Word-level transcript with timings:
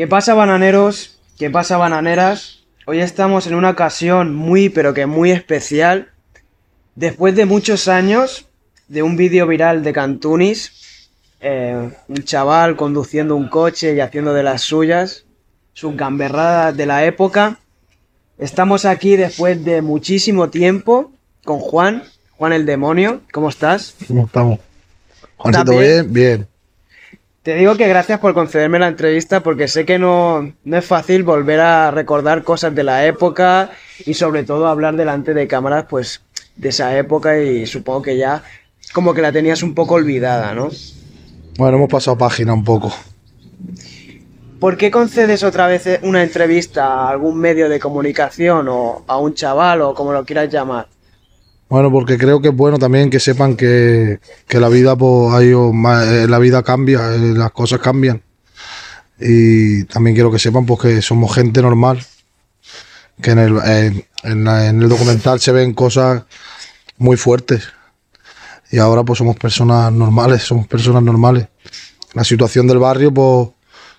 ¿Qué 0.00 0.06
pasa 0.06 0.32
bananeros? 0.32 1.18
¿Qué 1.38 1.50
pasa 1.50 1.76
bananeras? 1.76 2.60
Hoy 2.86 3.00
estamos 3.00 3.46
en 3.46 3.54
una 3.54 3.68
ocasión 3.68 4.34
muy 4.34 4.70
pero 4.70 4.94
que 4.94 5.04
muy 5.04 5.30
especial. 5.30 6.08
Después 6.94 7.36
de 7.36 7.44
muchos 7.44 7.86
años 7.86 8.46
de 8.88 9.02
un 9.02 9.18
vídeo 9.18 9.46
viral 9.46 9.84
de 9.84 9.92
Cantunis, 9.92 11.10
eh, 11.42 11.90
un 12.08 12.24
chaval 12.24 12.76
conduciendo 12.76 13.36
un 13.36 13.50
coche 13.50 13.94
y 13.94 14.00
haciendo 14.00 14.32
de 14.32 14.42
las 14.42 14.62
suyas, 14.62 15.26
sus 15.74 15.94
gamberradas 15.94 16.74
de 16.74 16.86
la 16.86 17.04
época. 17.04 17.58
Estamos 18.38 18.86
aquí 18.86 19.16
después 19.16 19.62
de 19.66 19.82
muchísimo 19.82 20.48
tiempo 20.48 21.12
con 21.44 21.58
Juan, 21.58 22.04
Juan 22.38 22.54
el 22.54 22.64
demonio. 22.64 23.20
¿Cómo 23.32 23.50
estás? 23.50 23.96
¿Cómo 24.08 24.24
estamos? 24.24 24.60
Juancito, 25.36 25.72
bien? 25.72 26.10
bien, 26.10 26.12
bien. 26.14 26.49
Te 27.42 27.54
digo 27.54 27.74
que 27.74 27.88
gracias 27.88 28.20
por 28.20 28.34
concederme 28.34 28.78
la 28.78 28.88
entrevista 28.88 29.42
porque 29.42 29.66
sé 29.66 29.86
que 29.86 29.98
no, 29.98 30.52
no 30.62 30.76
es 30.76 30.84
fácil 30.84 31.22
volver 31.22 31.60
a 31.60 31.90
recordar 31.90 32.44
cosas 32.44 32.74
de 32.74 32.84
la 32.84 33.06
época 33.06 33.70
y 34.04 34.12
sobre 34.12 34.44
todo 34.44 34.66
hablar 34.66 34.94
delante 34.94 35.32
de 35.32 35.48
cámaras 35.48 35.86
pues 35.88 36.20
de 36.56 36.68
esa 36.68 36.98
época 36.98 37.40
y 37.40 37.64
supongo 37.64 38.02
que 38.02 38.18
ya 38.18 38.42
como 38.92 39.14
que 39.14 39.22
la 39.22 39.32
tenías 39.32 39.62
un 39.62 39.74
poco 39.74 39.94
olvidada, 39.94 40.52
¿no? 40.54 40.68
Bueno, 41.56 41.78
hemos 41.78 41.88
pasado 41.88 42.18
página 42.18 42.52
un 42.52 42.62
poco. 42.62 42.92
¿Por 44.58 44.76
qué 44.76 44.90
concedes 44.90 45.42
otra 45.42 45.66
vez 45.66 46.00
una 46.02 46.22
entrevista 46.22 46.88
a 46.88 47.08
algún 47.08 47.38
medio 47.38 47.70
de 47.70 47.80
comunicación 47.80 48.68
o 48.68 49.04
a 49.06 49.16
un 49.16 49.32
chaval 49.32 49.80
o 49.80 49.94
como 49.94 50.12
lo 50.12 50.26
quieras 50.26 50.50
llamar? 50.50 50.88
Bueno, 51.70 51.90
porque 51.92 52.18
creo 52.18 52.42
que 52.42 52.48
es 52.48 52.56
bueno 52.56 52.78
también 52.78 53.10
que 53.10 53.20
sepan 53.20 53.56
que, 53.56 54.18
que 54.48 54.58
la 54.60 54.68
vida 54.68 54.96
pues, 54.96 55.32
ha 55.32 55.42
ido 55.42 55.72
ma- 55.72 56.04
eh, 56.04 56.26
la 56.26 56.38
vida 56.40 56.62
cambia, 56.64 57.14
eh, 57.14 57.32
las 57.34 57.52
cosas 57.52 57.78
cambian. 57.80 58.22
Y 59.20 59.84
también 59.84 60.14
quiero 60.16 60.32
que 60.32 60.38
sepan 60.40 60.66
pues, 60.66 60.80
que 60.80 61.00
somos 61.02 61.32
gente 61.34 61.62
normal. 61.62 62.04
Que 63.22 63.32
en 63.32 63.38
el, 63.38 63.58
en 64.24 64.82
el 64.82 64.88
documental 64.88 65.38
se 65.40 65.52
ven 65.52 65.74
cosas 65.74 66.24
muy 66.98 67.16
fuertes. 67.16 67.68
Y 68.72 68.78
ahora 68.78 69.04
pues 69.04 69.18
somos 69.18 69.36
personas 69.36 69.92
normales, 69.92 70.42
somos 70.42 70.66
personas 70.66 71.02
normales. 71.02 71.48
La 72.14 72.24
situación 72.24 72.66
del 72.66 72.78
barrio 72.78 73.12
pues 73.14 73.48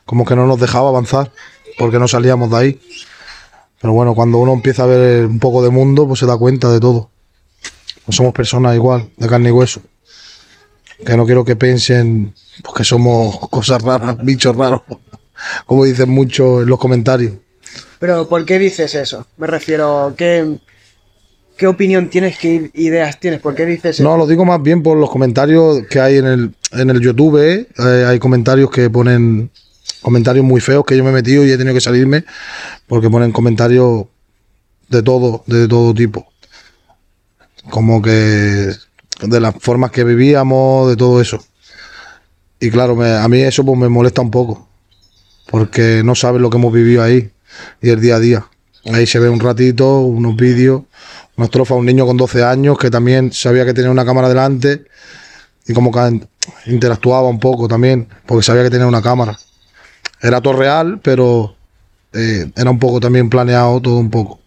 como 0.06 0.26
que 0.26 0.36
no 0.36 0.46
nos 0.48 0.60
dejaba 0.60 0.90
avanzar 0.90 1.32
porque 1.78 2.00
no 2.00 2.08
salíamos 2.08 2.50
de 2.52 2.58
ahí. 2.58 2.82
Pero 3.80 3.94
bueno, 3.94 4.14
cuando 4.16 4.40
uno 4.40 4.54
empieza 4.54 4.84
a 4.84 4.88
ver 4.88 5.26
un 5.26 5.40
poco 5.40 5.64
de 5.64 5.70
mundo 5.70 6.08
pues 6.08 6.20
se 6.20 6.26
da 6.26 6.36
cuenta 6.38 6.70
de 6.72 6.80
todo. 6.80 7.12
No 8.12 8.16
somos 8.16 8.34
personas 8.34 8.76
igual, 8.76 9.10
de 9.16 9.26
carne 9.26 9.48
y 9.48 9.52
hueso. 9.54 9.82
Que 11.06 11.16
no 11.16 11.26
quiero 11.26 11.46
que 11.46 11.56
piensen 11.56 12.34
pues, 12.62 12.76
que 12.76 12.84
somos 12.84 13.40
cosas 13.50 13.82
raras, 13.82 14.18
bichos 14.22 14.54
raros, 14.54 14.82
como 15.66 15.86
dicen 15.86 16.10
muchos 16.10 16.64
en 16.64 16.68
los 16.68 16.78
comentarios. 16.78 17.36
Pero 18.00 18.28
¿por 18.28 18.44
qué 18.44 18.60
dices 18.60 18.96
eso? 18.96 19.26
Me 19.38 19.48
refiero, 19.48 20.14
¿qué, 20.18 20.58
qué 21.56 21.68
opinión 21.68 22.10
tienes, 22.10 22.38
qué 22.38 22.70
ideas 22.74 23.18
tienes? 23.18 23.40
¿Por 23.40 23.56
qué 23.56 23.66
dices 23.66 23.92
eso? 23.92 24.04
No, 24.04 24.18
lo 24.18 24.28
digo 24.28 24.44
más 24.44 24.62
bien 24.62 24.84
por 24.84 24.98
los 24.98 25.10
comentarios 25.10 25.84
que 25.90 26.02
hay 26.02 26.18
en 26.18 26.26
el, 26.26 26.56
en 26.74 26.90
el 26.90 27.00
YouTube. 27.00 27.38
¿eh? 27.38 27.66
Eh, 27.80 28.06
hay 28.06 28.20
comentarios 28.20 28.70
que 28.72 28.90
ponen 28.90 29.50
comentarios 30.02 30.44
muy 30.44 30.60
feos 30.60 30.84
que 30.86 30.98
yo 30.98 31.04
me 31.06 31.12
he 31.12 31.14
metido 31.14 31.46
y 31.46 31.52
he 31.52 31.58
tenido 31.58 31.76
que 31.76 31.80
salirme 31.80 32.26
porque 32.88 33.10
ponen 33.10 33.32
comentarios 33.32 34.04
de 34.90 35.02
todo, 35.02 35.46
de 35.48 35.70
todo 35.70 35.94
tipo. 35.94 36.31
Como 37.70 38.02
que 38.02 38.12
de 38.12 39.40
las 39.40 39.56
formas 39.60 39.92
que 39.92 40.04
vivíamos, 40.04 40.90
de 40.90 40.96
todo 40.96 41.22
eso. 41.22 41.40
Y 42.60 42.70
claro, 42.70 42.96
me- 42.96 43.16
a 43.16 43.28
mí 43.28 43.42
eso 43.42 43.66
pues 43.66 43.78
me 43.78 43.90
molesta 43.90 44.22
un 44.22 44.32
poco. 44.32 44.68
Porque 45.50 46.04
no 46.06 46.16
sabes 46.16 46.42
lo 46.42 46.52
que 46.52 46.58
hemos 46.58 46.74
vivido 46.74 47.04
ahí 47.04 47.32
y 47.82 47.90
el 47.90 48.02
día 48.02 48.18
a 48.18 48.20
día. 48.20 48.48
Ahí 48.94 49.08
se 49.08 49.20
ve 49.20 49.30
un 49.30 49.40
ratito, 49.42 50.02
unos 50.02 50.36
vídeos, 50.38 50.84
una 51.38 51.46
estrofa, 51.46 51.76
un 51.76 51.86
niño 51.86 52.08
con 52.08 52.18
12 52.18 52.44
años 52.44 52.78
que 52.80 52.92
también 52.92 53.34
sabía 53.34 53.66
que 53.66 53.74
tenía 53.76 53.92
una 53.92 54.06
cámara 54.06 54.30
delante 54.30 54.86
y 55.68 55.74
como 55.74 55.92
que 55.92 56.22
interactuaba 56.68 57.30
un 57.30 57.40
poco 57.40 57.68
también, 57.70 58.10
porque 58.28 58.44
sabía 58.44 58.64
que 58.64 58.72
tenía 58.72 58.88
una 58.88 59.04
cámara. 59.04 59.38
Era 60.22 60.42
todo 60.42 60.56
real, 60.56 61.02
pero 61.04 61.56
eh, 62.14 62.52
era 62.58 62.72
un 62.72 62.80
poco 62.80 63.02
también 63.02 63.30
planeado, 63.30 63.82
todo 63.82 63.98
un 64.00 64.12
poco. 64.12 64.41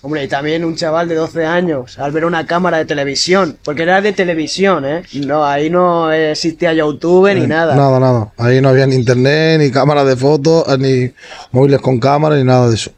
Hombre, 0.00 0.22
y 0.22 0.28
también 0.28 0.64
un 0.64 0.76
chaval 0.76 1.08
de 1.08 1.16
12 1.16 1.44
años 1.44 1.98
al 1.98 2.12
ver 2.12 2.24
una 2.24 2.46
cámara 2.46 2.78
de 2.78 2.84
televisión, 2.84 3.58
porque 3.64 3.82
era 3.82 4.00
de 4.00 4.12
televisión, 4.12 4.84
¿eh? 4.84 5.02
No, 5.26 5.44
ahí 5.44 5.70
no 5.70 6.12
existía 6.12 6.72
YouTube 6.72 7.34
ni 7.34 7.46
nada. 7.48 7.74
Nada, 7.74 7.98
nada. 7.98 8.32
Ahí 8.36 8.60
no 8.60 8.68
había 8.68 8.86
ni 8.86 8.94
internet, 8.94 9.58
ni 9.60 9.70
cámaras 9.72 10.06
de 10.06 10.14
fotos, 10.16 10.64
eh, 10.68 10.78
ni 10.78 11.12
móviles 11.50 11.80
con 11.80 11.98
cámara, 11.98 12.36
ni 12.36 12.44
nada 12.44 12.68
de 12.68 12.76
eso. 12.76 12.92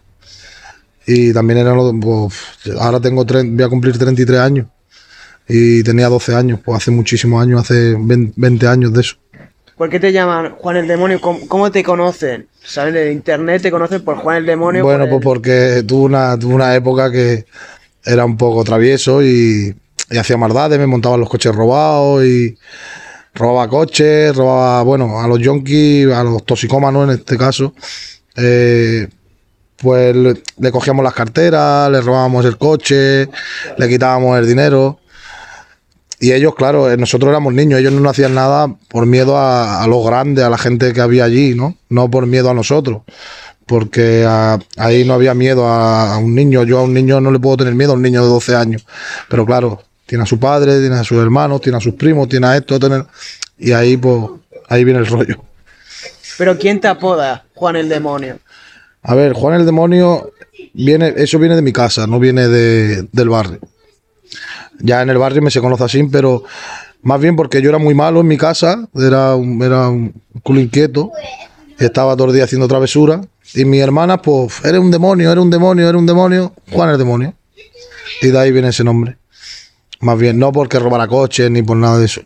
Y 1.07 1.33
también 1.33 1.61
era, 1.61 1.75
lo- 1.75 1.99
pues, 1.99 2.35
ahora 2.79 3.01
tengo, 3.01 3.25
tre- 3.27 3.51
voy 3.51 3.65
a 3.65 3.69
cumplir 3.69 3.97
33 3.99 4.39
años. 4.39 4.67
Y 5.49 5.83
tenía 5.83 6.09
12 6.09 6.35
años, 6.35 6.61
pues 6.65 6.77
hace 6.83 6.91
muchísimos 6.91 7.43
años, 7.43 7.63
hace 7.63 7.97
20 7.99 8.35
20 8.37 8.67
años 8.69 8.93
de 8.93 9.01
eso. 9.01 9.17
¿Por 9.81 9.89
qué 9.89 9.99
te 9.99 10.13
llaman 10.13 10.57
Juan 10.59 10.77
el 10.77 10.87
Demonio? 10.87 11.23
¿Cómo, 11.23 11.49
cómo 11.49 11.71
te 11.71 11.83
conocen? 11.83 12.47
¿Sabes? 12.63 12.93
De 12.93 13.13
internet 13.13 13.63
te 13.63 13.71
conocen 13.71 14.05
por 14.05 14.19
Juan 14.19 14.37
el 14.37 14.45
Demonio. 14.45 14.85
Bueno, 14.85 15.05
por 15.05 15.23
pues 15.23 15.25
porque 15.25 15.85
tuve 15.89 16.05
una, 16.05 16.39
tuve 16.39 16.53
una 16.53 16.75
época 16.75 17.11
que 17.11 17.47
era 18.05 18.27
un 18.27 18.37
poco 18.37 18.63
travieso 18.63 19.23
y, 19.23 19.75
y 20.11 20.19
hacía 20.19 20.37
maldades, 20.37 20.79
me 20.79 20.87
montaban 20.87 21.19
los 21.19 21.31
coches 21.31 21.55
robados 21.55 22.23
y 22.27 22.59
robaba 23.33 23.69
coches, 23.69 24.37
robaba, 24.37 24.83
bueno, 24.83 25.19
a 25.19 25.27
los 25.27 25.41
junkies, 25.43 26.13
a 26.13 26.25
los 26.25 26.45
toxicómanos 26.45 27.09
en 27.09 27.19
este 27.19 27.39
caso, 27.39 27.73
eh, 28.37 29.09
pues 29.77 30.15
le 30.15 30.71
cogíamos 30.71 31.03
las 31.03 31.15
carteras, 31.15 31.91
le 31.91 32.03
robábamos 32.03 32.45
el 32.45 32.59
coche, 32.59 33.31
le 33.79 33.89
quitábamos 33.89 34.41
el 34.41 34.47
dinero. 34.47 35.00
Y 36.21 36.33
ellos, 36.33 36.55
claro, 36.55 36.91
eh, 36.91 36.97
nosotros 36.99 37.31
éramos 37.31 37.55
niños, 37.55 37.81
ellos 37.81 37.93
no 37.95 38.09
hacían 38.11 38.35
nada 38.35 38.69
por 38.89 39.07
miedo 39.07 39.39
a, 39.39 39.83
a 39.83 39.87
los 39.87 40.05
grandes, 40.05 40.45
a 40.45 40.51
la 40.51 40.59
gente 40.59 40.93
que 40.93 41.01
había 41.01 41.25
allí, 41.25 41.55
¿no? 41.55 41.77
No 41.89 42.11
por 42.11 42.27
miedo 42.27 42.51
a 42.51 42.55
nosotros. 42.55 43.03
Porque 43.67 44.25
ah, 44.27 44.59
ahí 44.77 45.05
no 45.05 45.15
había 45.15 45.33
miedo 45.33 45.67
a, 45.67 46.15
a 46.15 46.19
un 46.19 46.35
niño. 46.35 46.65
Yo 46.65 46.79
a 46.79 46.83
un 46.83 46.93
niño 46.93 47.21
no 47.21 47.31
le 47.31 47.39
puedo 47.39 47.57
tener 47.59 47.75
miedo 47.75 47.93
a 47.93 47.95
un 47.95 48.03
niño 48.03 48.23
de 48.23 48.29
12 48.29 48.55
años. 48.55 48.85
Pero 49.29 49.47
claro, 49.47 49.83
tiene 50.07 50.25
a 50.25 50.27
su 50.27 50.39
padre, 50.39 50.79
tiene 50.81 50.97
a 50.97 51.05
sus 51.05 51.19
hermanos, 51.23 51.61
tiene 51.63 51.79
a 51.79 51.81
sus 51.81 51.95
primos, 51.95 52.29
tiene 52.29 52.47
a 52.49 52.57
esto, 52.57 52.79
tiene... 52.79 53.05
y 53.59 53.73
ahí 53.73 53.97
pues 53.97 54.19
ahí 54.69 54.85
viene 54.85 55.01
el 55.01 55.07
rollo. 55.07 55.43
Pero 56.37 56.59
¿quién 56.59 56.81
te 56.81 56.89
apoda 56.89 57.45
Juan 57.55 57.77
el 57.77 57.89
Demonio? 57.89 58.39
A 59.03 59.15
ver, 59.15 59.33
Juan 59.33 59.55
el 59.61 59.65
Demonio, 59.65 60.33
viene, 60.75 61.15
eso 61.17 61.39
viene 61.39 61.55
de 61.57 61.63
mi 61.63 61.73
casa, 61.73 62.07
no 62.07 62.19
viene 62.19 62.49
de- 62.49 63.07
del 63.13 63.29
barrio. 63.29 63.61
Ya 64.81 65.03
en 65.03 65.11
el 65.11 65.19
barrio 65.19 65.43
me 65.43 65.51
se 65.51 65.61
conoce 65.61 65.85
así, 65.85 66.03
pero 66.05 66.43
más 67.03 67.21
bien 67.21 67.37
porque 67.37 67.63
yo 67.63 67.71
era 67.71 67.79
muy 67.79 67.95
malo 67.95 68.21
en 68.21 68.27
mi 68.27 68.37
casa, 68.37 68.89
era 68.95 69.35
un, 69.35 69.63
era 69.63 69.89
un 69.89 70.15
culo 70.43 70.61
inquieto, 70.61 71.11
estaba 71.79 72.17
todo 72.17 72.29
el 72.29 72.35
día 72.35 72.45
haciendo 72.45 72.69
travesuras, 72.69 73.21
y 73.55 73.65
mi 73.65 73.81
hermana, 73.81 74.23
pues, 74.23 74.65
eres 74.65 74.81
un 74.81 74.91
demonio, 74.91 75.31
eres 75.31 75.43
un 75.43 75.51
demonio, 75.51 75.89
eres 75.89 75.99
un 75.99 76.07
demonio, 76.07 76.53
Juan 76.71 76.91
el 76.91 76.99
Demonio. 76.99 77.35
Y 78.23 78.29
de 78.29 78.39
ahí 78.39 78.53
viene 78.53 78.69
ese 78.69 78.85
nombre. 78.85 79.17
Más 80.01 80.19
bien, 80.19 80.39
no 80.39 80.53
porque 80.53 80.79
robara 80.79 81.09
coches 81.09 81.51
ni 81.51 81.63
por 81.63 81.77
nada 81.77 81.99
de 81.99 82.07
eso. 82.07 82.23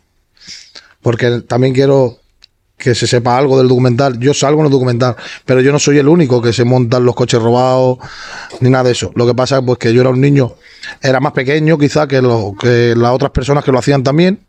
Porque 1.00 1.42
también 1.42 1.72
quiero 1.72 2.18
que 2.76 2.94
se 2.94 3.06
sepa 3.06 3.38
algo 3.38 3.56
del 3.56 3.68
documental. 3.68 4.18
Yo 4.18 4.34
salgo 4.34 4.60
en 4.60 4.66
el 4.66 4.72
documental, 4.72 5.16
pero 5.44 5.60
yo 5.60 5.72
no 5.72 5.78
soy 5.78 5.98
el 5.98 6.08
único 6.08 6.42
que 6.42 6.52
se 6.52 6.64
montan 6.64 7.04
los 7.04 7.14
coches 7.14 7.40
robados 7.40 7.98
ni 8.60 8.68
nada 8.68 8.84
de 8.84 8.92
eso. 8.92 9.12
Lo 9.14 9.26
que 9.26 9.34
pasa 9.34 9.58
es 9.58 9.64
pues, 9.64 9.78
que 9.78 9.92
yo 9.92 10.00
era 10.02 10.10
un 10.10 10.20
niño, 10.20 10.54
era 11.02 11.20
más 11.20 11.32
pequeño 11.32 11.78
quizá 11.78 12.06
que, 12.06 12.20
lo, 12.22 12.54
que 12.58 12.94
las 12.96 13.12
otras 13.12 13.30
personas 13.30 13.64
que 13.64 13.72
lo 13.72 13.78
hacían 13.78 14.02
también, 14.02 14.40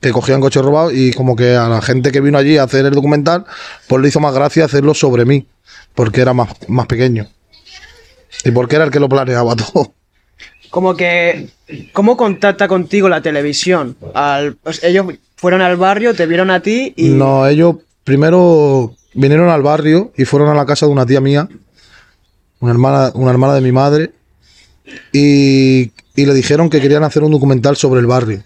que 0.00 0.12
cogían 0.12 0.40
coches 0.40 0.62
robados 0.62 0.92
y 0.94 1.12
como 1.12 1.36
que 1.36 1.56
a 1.56 1.68
la 1.68 1.82
gente 1.82 2.12
que 2.12 2.20
vino 2.20 2.38
allí 2.38 2.58
a 2.58 2.64
hacer 2.64 2.86
el 2.86 2.92
documental, 2.92 3.44
pues 3.88 4.02
le 4.02 4.08
hizo 4.08 4.20
más 4.20 4.34
gracia 4.34 4.64
hacerlo 4.64 4.94
sobre 4.94 5.24
mí, 5.24 5.46
porque 5.94 6.20
era 6.20 6.32
más, 6.32 6.50
más 6.68 6.86
pequeño. 6.86 7.28
Y 8.44 8.50
porque 8.50 8.76
era 8.76 8.84
el 8.84 8.90
que 8.90 9.00
lo 9.00 9.08
planeaba 9.08 9.54
todo. 9.72 9.94
Como 10.70 10.96
que, 10.96 11.48
¿cómo 11.92 12.16
contacta 12.16 12.66
contigo 12.66 13.08
la 13.08 13.22
televisión? 13.22 13.96
Al- 14.12 14.56
pues, 14.56 14.82
ellos 14.82 15.06
fueron 15.36 15.62
al 15.62 15.76
barrio, 15.76 16.14
te 16.14 16.26
vieron 16.26 16.50
a 16.50 16.60
ti 16.60 16.92
y... 16.96 17.10
No, 17.10 17.46
ellos 17.46 17.76
primero 18.02 18.94
vinieron 19.14 19.48
al 19.48 19.62
barrio 19.62 20.12
y 20.16 20.24
fueron 20.24 20.48
a 20.48 20.54
la 20.54 20.66
casa 20.66 20.86
de 20.86 20.92
una 20.92 21.06
tía 21.06 21.20
mía, 21.20 21.48
una 22.60 22.72
hermana, 22.72 23.12
una 23.14 23.30
hermana 23.30 23.54
de 23.54 23.60
mi 23.60 23.72
madre, 23.72 24.10
y, 25.12 25.92
le 26.14 26.34
dijeron 26.34 26.70
que 26.70 26.80
querían 26.80 27.04
hacer 27.04 27.22
un 27.22 27.32
documental 27.32 27.76
sobre 27.76 28.00
el 28.00 28.06
barrio. 28.06 28.42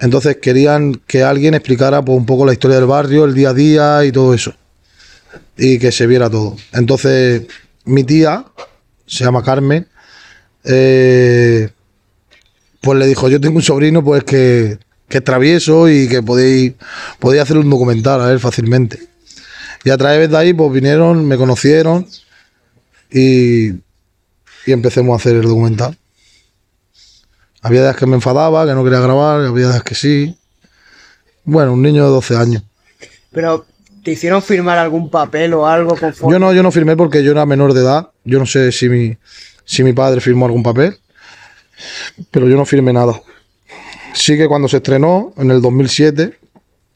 Entonces 0.00 0.38
querían 0.38 1.00
que 1.06 1.22
alguien 1.22 1.54
explicara 1.54 2.04
pues, 2.04 2.16
un 2.16 2.26
poco 2.26 2.44
la 2.46 2.52
historia 2.52 2.76
del 2.76 2.86
barrio, 2.86 3.24
el 3.24 3.34
día 3.34 3.50
a 3.50 3.54
día 3.54 4.04
y 4.04 4.12
todo 4.12 4.34
eso. 4.34 4.54
Y 5.56 5.78
que 5.78 5.92
se 5.92 6.06
viera 6.06 6.28
todo. 6.28 6.56
Entonces, 6.72 7.42
mi 7.84 8.04
tía, 8.04 8.44
se 9.06 9.24
llama 9.24 9.42
Carmen, 9.42 9.86
eh, 10.64 11.70
pues 12.80 12.98
le 12.98 13.06
dijo, 13.06 13.28
yo 13.28 13.40
tengo 13.40 13.56
un 13.56 13.62
sobrino 13.62 14.04
pues 14.04 14.24
que, 14.24 14.78
que 15.08 15.18
es 15.18 15.24
travieso 15.24 15.88
y 15.88 16.08
que 16.08 16.22
podéis, 16.22 16.74
podéis 17.18 17.42
hacer 17.42 17.58
un 17.58 17.70
documental 17.70 18.20
a 18.20 18.32
él 18.32 18.40
fácilmente. 18.40 18.98
Y 19.84 19.90
a 19.90 19.96
través 19.96 20.30
de 20.30 20.36
ahí 20.36 20.54
pues 20.54 20.72
vinieron, 20.72 21.26
me 21.26 21.36
conocieron 21.36 22.06
y, 23.10 23.83
y 24.66 24.72
empecemos 24.72 25.12
a 25.12 25.16
hacer 25.16 25.36
el 25.36 25.42
documental. 25.42 25.96
Había 27.62 27.82
días 27.82 27.96
que 27.96 28.06
me 28.06 28.16
enfadaba, 28.16 28.66
que 28.66 28.74
no 28.74 28.84
quería 28.84 29.00
grabar, 29.00 29.40
había 29.40 29.68
días 29.68 29.82
que 29.82 29.94
sí. 29.94 30.36
Bueno, 31.44 31.72
un 31.72 31.82
niño 31.82 32.04
de 32.04 32.10
12 32.10 32.36
años. 32.36 32.62
Pero, 33.32 33.66
¿te 34.02 34.12
hicieron 34.12 34.42
firmar 34.42 34.78
algún 34.78 35.10
papel 35.10 35.54
o 35.54 35.66
algo 35.66 35.96
conforme? 35.96 36.34
Yo 36.34 36.38
no, 36.38 36.52
yo 36.52 36.62
no 36.62 36.70
firmé 36.70 36.96
porque 36.96 37.24
yo 37.24 37.32
era 37.32 37.46
menor 37.46 37.72
de 37.72 37.80
edad. 37.80 38.10
Yo 38.24 38.38
no 38.38 38.46
sé 38.46 38.70
si 38.70 38.88
mi, 38.88 39.16
si 39.64 39.82
mi 39.82 39.92
padre 39.92 40.20
firmó 40.20 40.46
algún 40.46 40.62
papel, 40.62 40.98
pero 42.30 42.48
yo 42.48 42.56
no 42.56 42.64
firmé 42.64 42.92
nada. 42.92 43.20
Sí 44.12 44.36
que 44.36 44.46
cuando 44.46 44.68
se 44.68 44.76
estrenó, 44.76 45.32
en 45.36 45.50
el 45.50 45.60
2007, 45.60 46.38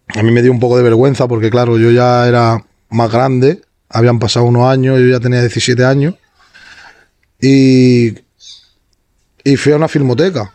a 0.09 0.23
mí 0.23 0.31
me 0.31 0.43
dio 0.43 0.53
un 0.53 0.61
poco 0.61 0.77
de 0.77 0.83
vergüenza 0.83 1.27
porque, 1.27 1.51
claro, 1.51 1.79
yo 1.79 1.91
ya 1.91 2.29
era 2.29 2.65
más 2.91 3.11
grande, 3.11 3.63
habían 3.89 4.19
pasado 4.19 4.47
unos 4.47 4.71
años, 4.71 4.99
yo 4.99 5.07
ya 5.07 5.21
tenía 5.21 5.41
17 5.41 5.85
años, 5.85 6.15
y, 7.41 8.15
y 9.45 9.57
fui 9.57 9.73
a 9.73 9.77
una 9.77 9.89
filmoteca. 9.89 10.53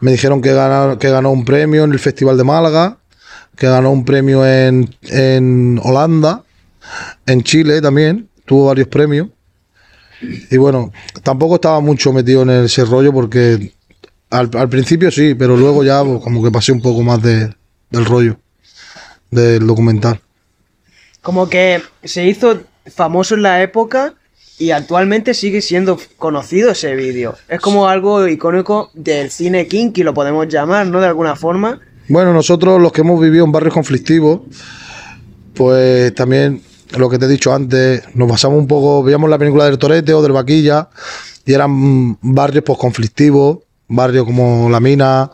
Me 0.00 0.12
dijeron 0.12 0.40
que, 0.42 0.52
gana- 0.52 0.98
que 0.98 1.10
ganó 1.10 1.30
un 1.30 1.44
premio 1.44 1.84
en 1.84 1.92
el 1.92 1.98
Festival 1.98 2.36
de 2.36 2.44
Málaga, 2.44 2.98
que 3.56 3.66
ganó 3.68 3.90
un 3.92 4.04
premio 4.04 4.46
en, 4.46 4.94
en 5.02 5.80
Holanda, 5.82 6.42
en 7.26 7.42
Chile 7.42 7.80
también, 7.80 8.28
tuvo 8.44 8.66
varios 8.66 8.88
premios. 8.88 9.28
Y 10.50 10.56
bueno, 10.56 10.92
tampoco 11.22 11.56
estaba 11.56 11.80
mucho 11.80 12.12
metido 12.12 12.42
en 12.42 12.50
ese 12.50 12.84
rollo 12.84 13.12
porque 13.12 13.72
al, 14.30 14.50
al 14.54 14.68
principio 14.68 15.10
sí, 15.10 15.34
pero 15.34 15.56
luego 15.56 15.84
ya 15.84 16.02
pues, 16.02 16.22
como 16.22 16.42
que 16.42 16.50
pasé 16.50 16.72
un 16.72 16.80
poco 16.82 17.02
más 17.02 17.22
de, 17.22 17.54
del 17.90 18.04
rollo 18.04 18.38
del 19.30 19.66
documental. 19.66 20.20
Como 21.22 21.48
que 21.48 21.82
se 22.02 22.26
hizo 22.26 22.62
famoso 22.86 23.34
en 23.34 23.42
la 23.42 23.62
época 23.62 24.14
y 24.58 24.70
actualmente 24.70 25.34
sigue 25.34 25.60
siendo 25.60 25.98
conocido 26.16 26.70
ese 26.70 26.94
vídeo. 26.94 27.34
Es 27.48 27.60
como 27.60 27.88
algo 27.88 28.26
icónico 28.28 28.90
del 28.94 29.30
cine 29.30 29.66
kinky, 29.66 30.02
lo 30.02 30.14
podemos 30.14 30.48
llamar, 30.48 30.86
¿no? 30.86 31.00
De 31.00 31.06
alguna 31.06 31.36
forma. 31.36 31.80
Bueno, 32.08 32.32
nosotros 32.32 32.80
los 32.80 32.92
que 32.92 33.00
hemos 33.00 33.20
vivido 33.20 33.44
en 33.44 33.52
barrios 33.52 33.74
conflictivos, 33.74 34.40
pues 35.54 36.14
también 36.14 36.62
lo 36.96 37.08
que 37.08 37.18
te 37.18 37.24
he 37.24 37.28
dicho 37.28 37.52
antes, 37.52 38.02
nos 38.14 38.28
basamos 38.28 38.58
un 38.58 38.66
poco, 38.66 39.02
veíamos 39.02 39.28
la 39.30 39.38
película 39.38 39.64
del 39.64 39.78
Torete 39.78 40.12
o 40.14 40.22
del 40.22 40.32
Vaquilla 40.32 40.88
y 41.44 41.52
eran 41.52 42.18
barrios 42.20 42.64
pues 42.64 42.78
conflictivos, 42.78 43.58
barrios 43.88 44.24
como 44.24 44.68
La 44.70 44.80
Mina, 44.80 45.30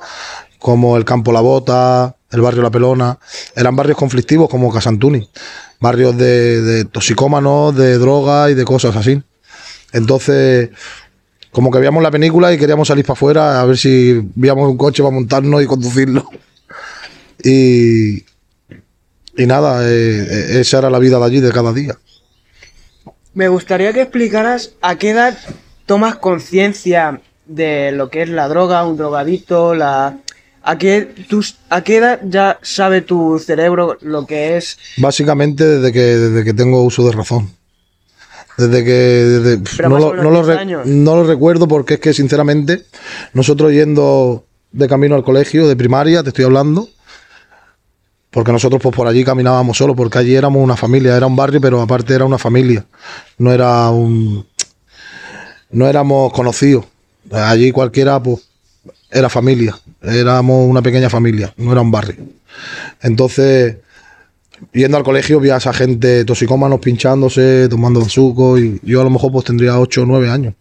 como 0.58 0.96
el 0.96 1.04
Campo 1.04 1.32
La 1.32 1.40
Bota, 1.40 2.16
el 2.30 2.40
barrio 2.40 2.62
La 2.62 2.70
Pelona, 2.70 3.18
eran 3.54 3.76
barrios 3.76 3.98
conflictivos 3.98 4.48
como 4.48 4.72
Casantuni, 4.72 5.28
barrios 5.80 6.16
de, 6.16 6.84
toxicómanos, 6.84 7.74
de 7.74 7.98
droga 7.98 8.50
y 8.50 8.54
de 8.54 8.64
cosas 8.64 8.94
así. 8.94 9.22
Entonces, 9.92 10.70
como 11.50 11.70
que 11.70 11.78
veíamos 11.78 12.02
la 12.02 12.10
película 12.10 12.52
y 12.52 12.58
queríamos 12.58 12.88
salir 12.88 13.04
para 13.04 13.14
afuera 13.14 13.60
a 13.60 13.64
ver 13.64 13.76
si 13.76 14.20
veíamos 14.34 14.70
un 14.70 14.76
coche 14.76 15.02
para 15.02 15.14
montarnos 15.14 15.62
y 15.62 15.66
conducirlo. 15.66 16.28
Y, 17.42 18.24
y 19.36 19.46
nada, 19.46 19.88
eh, 19.88 20.26
eh, 20.30 20.60
esa 20.60 20.78
era 20.78 20.90
la 20.90 20.98
vida 20.98 21.18
de 21.18 21.24
allí 21.24 21.40
de 21.40 21.50
cada 21.50 21.72
día. 21.72 21.96
Me 23.32 23.48
gustaría 23.48 23.92
que 23.92 24.02
explicaras 24.02 24.74
a 24.82 24.96
qué 24.96 25.10
edad 25.10 25.38
tomas 25.86 26.16
conciencia 26.16 27.20
de 27.46 27.90
lo 27.92 28.10
que 28.10 28.22
es 28.22 28.28
la 28.28 28.48
droga, 28.48 28.84
un 28.84 28.96
drogadito, 28.96 29.74
la... 29.74 30.18
¿A 30.62 30.76
qué, 30.78 31.02
tus, 31.28 31.56
¿A 31.70 31.82
qué 31.82 31.96
edad 31.96 32.20
ya 32.24 32.58
sabe 32.62 33.00
tu 33.00 33.38
cerebro 33.38 33.96
lo 34.02 34.26
que 34.26 34.56
es 34.58 34.78
Básicamente 34.98 35.64
desde 35.66 35.92
que, 35.92 36.00
desde 36.00 36.44
que 36.44 36.52
tengo 36.54 36.82
uso 36.82 37.04
de 37.06 37.12
razón. 37.12 37.50
Desde 38.58 38.84
que 38.84 38.90
desde- 38.92 39.88
no, 39.88 39.98
lo, 39.98 40.14
no, 40.14 40.30
lo 40.30 40.42
10 40.42 40.46
re- 40.46 40.58
años. 40.58 40.86
no 40.86 41.16
lo 41.16 41.24
recuerdo 41.24 41.66
porque 41.66 41.94
es 41.94 42.00
que 42.00 42.12
sinceramente 42.12 42.84
nosotros 43.32 43.72
yendo 43.72 44.44
de 44.72 44.86
camino 44.86 45.14
al 45.14 45.24
colegio 45.24 45.66
de 45.66 45.76
primaria, 45.76 46.22
te 46.22 46.28
estoy 46.28 46.44
hablando, 46.44 46.88
porque 48.30 48.52
nosotros 48.52 48.80
pues 48.82 48.94
por 48.94 49.08
allí 49.08 49.24
caminábamos 49.24 49.78
solos, 49.78 49.96
porque 49.96 50.18
allí 50.18 50.34
éramos 50.34 50.62
una 50.62 50.76
familia, 50.76 51.16
era 51.16 51.26
un 51.26 51.36
barrio, 51.36 51.60
pero 51.60 51.80
aparte 51.80 52.14
era 52.14 52.24
una 52.26 52.38
familia, 52.38 52.84
no 53.38 53.50
era 53.50 53.88
un, 53.90 54.46
no 55.70 55.86
éramos 55.88 56.32
conocidos. 56.32 56.84
Allí 57.32 57.72
cualquiera 57.72 58.22
pues 58.22 58.40
era 59.10 59.28
familia, 59.28 59.76
éramos 60.02 60.68
una 60.68 60.82
pequeña 60.82 61.10
familia, 61.10 61.52
no 61.56 61.72
era 61.72 61.80
un 61.80 61.90
barrio. 61.90 62.16
Entonces 63.02 63.76
yendo 64.72 64.96
al 64.98 65.04
colegio 65.04 65.40
vi 65.40 65.50
a 65.50 65.56
esa 65.56 65.72
gente 65.72 66.24
toxicómanos 66.24 66.80
pinchándose, 66.80 67.68
tomando 67.68 68.06
suco 68.08 68.58
y 68.58 68.78
yo 68.82 69.00
a 69.00 69.04
lo 69.04 69.10
mejor 69.10 69.32
pues 69.32 69.46
tendría 69.46 69.78
8 69.78 70.02
o 70.02 70.06
9 70.06 70.28
años. 70.30 70.54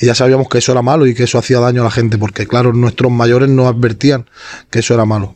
Y 0.00 0.06
ya 0.06 0.14
sabíamos 0.14 0.48
que 0.48 0.58
eso 0.58 0.72
era 0.72 0.82
malo 0.82 1.06
y 1.06 1.14
que 1.14 1.24
eso 1.24 1.38
hacía 1.38 1.58
daño 1.60 1.82
a 1.82 1.84
la 1.84 1.90
gente, 1.90 2.18
porque 2.18 2.46
claro, 2.46 2.72
nuestros 2.72 3.10
mayores 3.12 3.48
nos 3.48 3.66
advertían 3.66 4.26
que 4.70 4.78
eso 4.80 4.94
era 4.94 5.04
malo. 5.04 5.34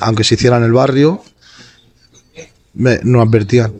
Aunque 0.00 0.24
se 0.24 0.34
hiciera 0.36 0.56
en 0.56 0.64
el 0.64 0.72
barrio, 0.72 1.22
me- 2.74 3.00
nos 3.02 3.26
advertían. 3.26 3.72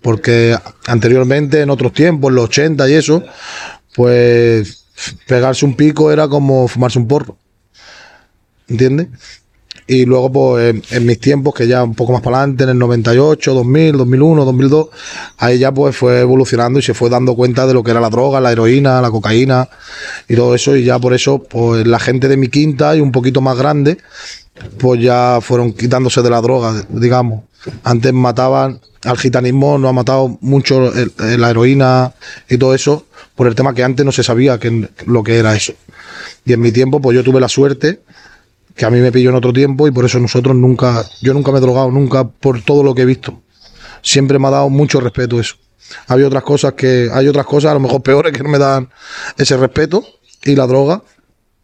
Porque 0.00 0.56
anteriormente, 0.86 1.60
en 1.60 1.70
otros 1.70 1.92
tiempos, 1.92 2.30
en 2.30 2.34
los 2.36 2.44
80 2.46 2.88
y 2.88 2.94
eso, 2.94 3.22
pues 3.94 4.81
pegarse 5.26 5.64
un 5.64 5.74
pico 5.74 6.10
era 6.12 6.28
como 6.28 6.68
fumarse 6.68 6.98
un 6.98 7.08
porro. 7.08 7.36
¿Entiendes? 8.68 9.08
Y 9.86 10.06
luego, 10.06 10.30
pues, 10.30 10.92
en, 10.92 11.06
mis 11.06 11.18
tiempos, 11.18 11.54
que 11.54 11.66
ya 11.66 11.82
un 11.82 11.94
poco 11.94 12.12
más 12.12 12.22
para 12.22 12.38
adelante, 12.38 12.64
en 12.64 12.70
el 12.70 12.78
98, 12.78 13.52
2000, 13.52 13.96
2001, 13.98 14.44
2002, 14.44 14.86
ahí 15.38 15.58
ya 15.58 15.72
pues 15.72 15.96
fue 15.96 16.20
evolucionando 16.20 16.78
y 16.78 16.82
se 16.82 16.94
fue 16.94 17.10
dando 17.10 17.34
cuenta 17.34 17.66
de 17.66 17.74
lo 17.74 17.82
que 17.82 17.90
era 17.90 18.00
la 18.00 18.08
droga, 18.08 18.40
la 18.40 18.52
heroína, 18.52 19.02
la 19.02 19.10
cocaína 19.10 19.68
y 20.28 20.36
todo 20.36 20.54
eso. 20.54 20.76
Y 20.76 20.84
ya 20.84 20.98
por 20.98 21.14
eso, 21.14 21.42
pues, 21.42 21.86
la 21.86 21.98
gente 21.98 22.28
de 22.28 22.36
mi 22.36 22.48
quinta 22.48 22.96
y 22.96 23.00
un 23.00 23.12
poquito 23.12 23.40
más 23.40 23.58
grande, 23.58 23.98
pues 24.78 25.00
ya 25.02 25.40
fueron 25.42 25.72
quitándose 25.72 26.22
de 26.22 26.30
la 26.30 26.40
droga, 26.40 26.86
digamos. 26.88 27.42
Antes 27.82 28.12
mataban 28.12 28.80
al 29.04 29.18
gitanismo, 29.18 29.78
no 29.78 29.88
ha 29.88 29.92
matado 29.92 30.38
mucho 30.40 30.92
la 31.18 31.50
heroína 31.50 32.12
y 32.48 32.58
todo 32.58 32.74
eso, 32.74 33.06
por 33.34 33.46
el 33.46 33.54
tema 33.54 33.74
que 33.74 33.82
antes 33.82 34.04
no 34.04 34.12
se 34.12 34.22
sabía 34.22 34.58
que, 34.58 34.88
lo 35.06 35.22
que 35.22 35.38
era 35.38 35.54
eso. 35.54 35.74
Y 36.44 36.52
en 36.52 36.60
mi 36.60 36.72
tiempo, 36.72 37.00
pues 37.00 37.14
yo 37.16 37.24
tuve 37.24 37.40
la 37.40 37.48
suerte 37.48 38.00
que 38.74 38.84
a 38.84 38.90
mí 38.90 39.00
me 39.00 39.12
pilló 39.12 39.30
en 39.30 39.36
otro 39.36 39.52
tiempo 39.52 39.86
y 39.86 39.90
por 39.90 40.04
eso 40.04 40.18
nosotros 40.18 40.56
nunca, 40.56 41.04
yo 41.20 41.34
nunca 41.34 41.52
me 41.52 41.58
he 41.58 41.60
drogado, 41.60 41.90
nunca 41.90 42.24
por 42.24 42.62
todo 42.62 42.82
lo 42.82 42.94
que 42.94 43.02
he 43.02 43.06
visto. 43.06 43.42
siempre 44.02 44.38
me 44.38 44.48
ha 44.48 44.50
dado 44.50 44.70
mucho 44.70 45.00
respeto 45.00 45.38
eso. 45.38 45.56
Había 46.06 46.26
otras 46.26 46.42
cosas 46.42 46.72
que, 46.72 47.10
hay 47.12 47.28
otras 47.28 47.46
cosas 47.46 47.72
a 47.72 47.74
lo 47.74 47.80
mejor 47.80 48.02
peores 48.02 48.32
que 48.32 48.42
no 48.42 48.48
me 48.48 48.58
dan 48.58 48.88
ese 49.36 49.56
respeto 49.56 50.04
y 50.44 50.56
la 50.56 50.66
droga 50.66 51.02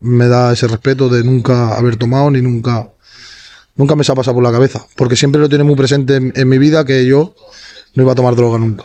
me 0.01 0.29
da 0.29 0.53
ese 0.53 0.69
respeto 0.69 1.09
de 1.09 1.25
nunca 1.25 1.77
haber 1.77 1.97
tomado 1.97 2.31
ni 2.31 2.43
nunca, 2.43 2.89
nunca 3.79 3.97
me 3.97 4.05
se 4.05 4.13
ha 4.13 4.15
pasado 4.15 4.35
por 4.35 4.45
la 4.45 4.53
cabeza, 4.53 4.85
porque 4.97 5.17
siempre 5.17 5.41
lo 5.41 5.49
tiene 5.49 5.65
muy 5.65 5.77
presente 5.77 6.17
en, 6.17 6.49
mi 6.49 6.59
vida 6.59 6.85
que 6.85 7.07
yo 7.07 7.35
no 7.95 8.03
iba 8.03 8.13
a 8.13 8.15
tomar 8.15 8.37
droga 8.37 8.59
nunca. 8.59 8.85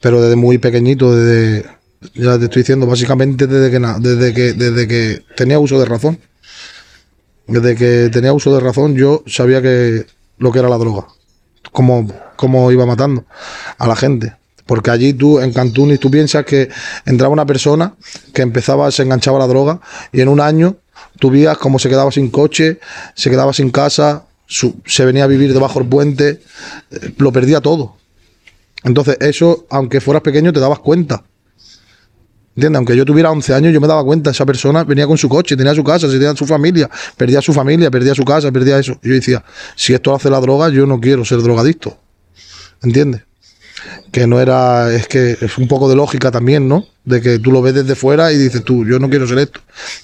Pero 0.00 0.22
desde 0.22 0.36
muy 0.36 0.58
pequeñito, 0.58 1.14
desde, 1.14 1.66
ya 2.14 2.38
te 2.38 2.44
estoy 2.44 2.62
diciendo, 2.62 2.86
básicamente 2.86 3.46
desde 3.46 3.70
que, 3.70 3.86
desde 4.00 4.32
que, 4.32 4.52
desde 4.52 4.88
que 4.88 5.22
tenía 5.36 5.58
uso 5.58 5.78
de 5.78 5.84
razón. 5.84 6.18
Desde 7.48 7.76
que 7.76 8.08
tenía 8.10 8.32
uso 8.32 8.54
de 8.54 8.60
razón, 8.60 8.96
yo 8.96 9.22
sabía 9.26 9.62
que 9.62 10.06
lo 10.38 10.52
que 10.52 10.58
era 10.58 10.68
la 10.68 10.78
droga. 10.78 11.06
Cómo, 11.72 12.08
cómo 12.36 12.70
iba 12.72 12.86
matando 12.86 13.24
a 13.78 13.86
la 13.86 13.96
gente. 13.96 14.34
Porque 14.66 14.90
allí 14.90 15.12
tú, 15.12 15.40
en 15.40 15.52
Cantunis, 15.52 16.00
tú 16.00 16.10
piensas 16.10 16.44
que 16.44 16.68
entraba 17.04 17.32
una 17.32 17.46
persona 17.46 17.94
que 18.34 18.42
empezaba, 18.42 18.90
se 18.90 19.02
enganchaba 19.02 19.38
la 19.38 19.46
droga 19.46 19.80
y 20.12 20.20
en 20.20 20.28
un 20.28 20.40
año 20.40 20.76
tú 21.18 21.30
vías 21.30 21.58
cómo 21.58 21.78
se 21.78 21.88
quedaba 21.88 22.10
sin 22.10 22.30
coche, 22.30 22.80
se 23.14 23.30
quedaba 23.30 23.52
sin 23.52 23.70
casa, 23.70 24.24
se 24.48 25.04
venía 25.04 25.24
a 25.24 25.26
vivir 25.26 25.52
debajo 25.52 25.80
del 25.80 25.88
puente, 25.88 26.40
eh, 26.90 27.12
lo 27.18 27.32
perdía 27.32 27.60
todo. 27.60 27.96
Entonces, 28.84 29.16
eso, 29.20 29.66
aunque 29.70 30.00
fueras 30.00 30.22
pequeño, 30.22 30.52
te 30.52 30.60
dabas 30.60 30.78
cuenta. 30.78 31.24
¿Entiendes? 32.54 32.78
Aunque 32.78 32.96
yo 32.96 33.04
tuviera 33.04 33.30
11 33.30 33.52
años, 33.52 33.74
yo 33.74 33.80
me 33.82 33.86
daba 33.86 34.02
cuenta, 34.02 34.30
esa 34.30 34.46
persona 34.46 34.82
venía 34.84 35.06
con 35.06 35.18
su 35.18 35.28
coche, 35.28 35.56
tenía 35.56 35.74
su 35.74 35.84
casa, 35.84 36.08
tenía 36.08 36.34
su 36.34 36.46
familia, 36.46 36.88
perdía 37.16 37.42
su 37.42 37.52
familia, 37.52 37.90
perdía 37.90 38.14
su 38.14 38.24
casa, 38.24 38.50
perdía 38.50 38.78
eso. 38.78 38.98
Yo 39.02 39.12
decía, 39.12 39.44
si 39.74 39.92
esto 39.92 40.10
lo 40.10 40.16
hace 40.16 40.30
la 40.30 40.40
droga, 40.40 40.70
yo 40.70 40.86
no 40.86 40.98
quiero 40.98 41.24
ser 41.24 41.42
drogadicto. 41.42 41.98
¿Entiendes? 42.82 43.22
Que 44.10 44.26
no 44.26 44.40
era, 44.40 44.90
es 44.94 45.06
que 45.06 45.36
es 45.38 45.58
un 45.58 45.68
poco 45.68 45.88
de 45.88 45.96
lógica 45.96 46.30
también, 46.30 46.66
¿no? 46.66 46.86
De 47.06 47.22
que 47.22 47.38
tú 47.38 47.50
lo 47.50 47.62
ves 47.62 47.72
desde 47.72 47.94
fuera 47.94 48.32
y 48.32 48.36
dices 48.36 48.62
tú, 48.64 48.84
yo 48.84 48.98
no 48.98 49.08
quiero 49.08 49.26
ser 49.26 49.38
esto. 49.38 49.60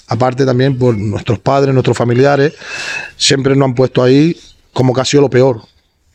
Aparte 0.06 0.46
también 0.46 0.78
por 0.78 0.96
nuestros 0.96 1.38
padres, 1.40 1.74
nuestros 1.74 1.96
familiares, 1.96 2.54
siempre 3.16 3.54
nos 3.54 3.66
han 3.66 3.74
puesto 3.74 4.02
ahí 4.02 4.34
como 4.72 4.94
que 4.94 5.02
ha 5.02 5.04
sido 5.04 5.22
lo 5.22 5.28
peor. 5.28 5.62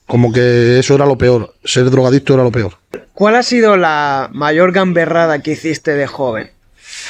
Como 0.08 0.32
que 0.32 0.80
eso 0.80 0.96
era 0.96 1.06
lo 1.06 1.18
peor, 1.18 1.54
ser 1.64 1.90
drogadicto 1.92 2.34
era 2.34 2.44
lo 2.44 2.52
peor. 2.52 2.78
¿Cuál 3.14 3.36
ha 3.36 3.44
sido 3.44 3.78
la 3.78 4.30
mayor 4.32 4.72
gamberrada 4.72 5.40
que 5.40 5.52
hiciste 5.52 5.92
de 5.92 6.08
joven? 6.08 6.50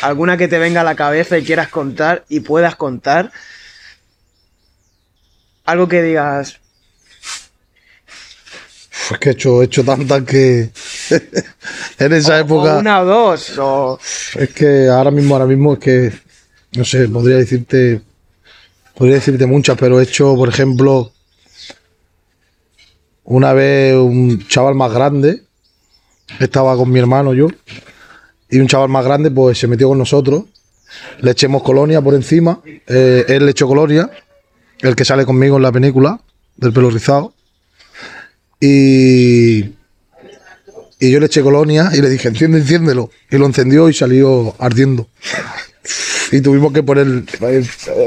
¿Alguna 0.02 0.38
que 0.38 0.48
te 0.48 0.58
venga 0.58 0.82
a 0.82 0.84
la 0.84 0.96
cabeza 0.96 1.38
y 1.38 1.44
quieras 1.44 1.70
contar 1.70 2.26
y 2.30 2.40
puedas 2.40 2.76
contar? 2.76 3.32
Algo 5.66 5.88
que 5.88 6.02
digas, 6.02 6.60
Es 9.12 9.20
que 9.20 9.30
he 9.30 9.32
hecho, 9.32 9.62
he 9.62 9.66
hecho 9.66 9.84
tantas 9.84 10.24
que 10.24 10.70
en 12.00 12.14
esa 12.14 12.40
época. 12.40 12.76
o 12.76 12.80
una 12.80 13.02
o 13.02 13.06
dos, 13.06 13.58
o... 13.58 14.00
Es 14.36 14.50
que 14.50 14.88
ahora 14.88 15.12
mismo, 15.12 15.36
ahora 15.36 15.48
mismo 15.48 15.74
es 15.74 15.80
que, 15.80 16.14
no 16.76 16.84
sé, 16.84 17.08
podría 17.08 17.38
decirte, 17.38 18.02
podría 18.96 19.16
decirte 19.16 19.46
muchas, 19.46 19.78
pero 19.78 20.00
he 20.00 20.04
hecho, 20.04 20.36
por 20.36 20.50
ejemplo, 20.50 21.12
una 23.24 23.54
vez 23.54 23.96
un 23.96 24.46
chaval 24.48 24.76
más 24.76 24.92
grande, 24.92 25.44
estaba 26.40 26.76
con 26.76 26.92
mi 26.92 27.00
hermano 27.00 27.34
yo, 27.34 27.48
y 28.50 28.60
un 28.60 28.68
chaval 28.68 28.90
más 28.90 29.06
grande 29.06 29.32
pues 29.32 29.58
se 29.58 29.68
metió 29.68 29.90
con 29.90 29.98
nosotros, 29.98 30.44
le 31.20 31.32
echemos 31.32 31.64
colonia 31.64 32.02
por 32.02 32.14
encima, 32.14 32.62
eh, 32.66 33.26
él 33.28 33.46
le 33.46 33.52
echó 33.52 33.68
colonia, 33.68 34.10
el 34.80 34.96
que 34.96 35.06
sale 35.06 35.26
conmigo 35.26 35.58
en 35.58 35.64
la 35.64 35.72
película, 35.72 36.20
del 36.56 36.74
pelo 36.74 36.90
rizado, 36.90 37.34
y, 38.60 39.60
y 41.00 41.12
yo 41.12 41.20
le 41.20 41.28
eché 41.28 41.42
colonia 41.42 41.92
y 41.94 42.02
le 42.02 42.10
dije, 42.10 42.28
enciende, 42.28 42.60
enciéndelo. 42.60 43.10
Y 43.30 43.38
lo 43.38 43.46
encendió 43.46 43.90
y 43.90 43.94
salió 43.94 44.56
ardiendo. 44.60 45.08
Y 46.32 46.42
tuvimos 46.42 46.74
que 46.74 46.84
poner, 46.84 47.24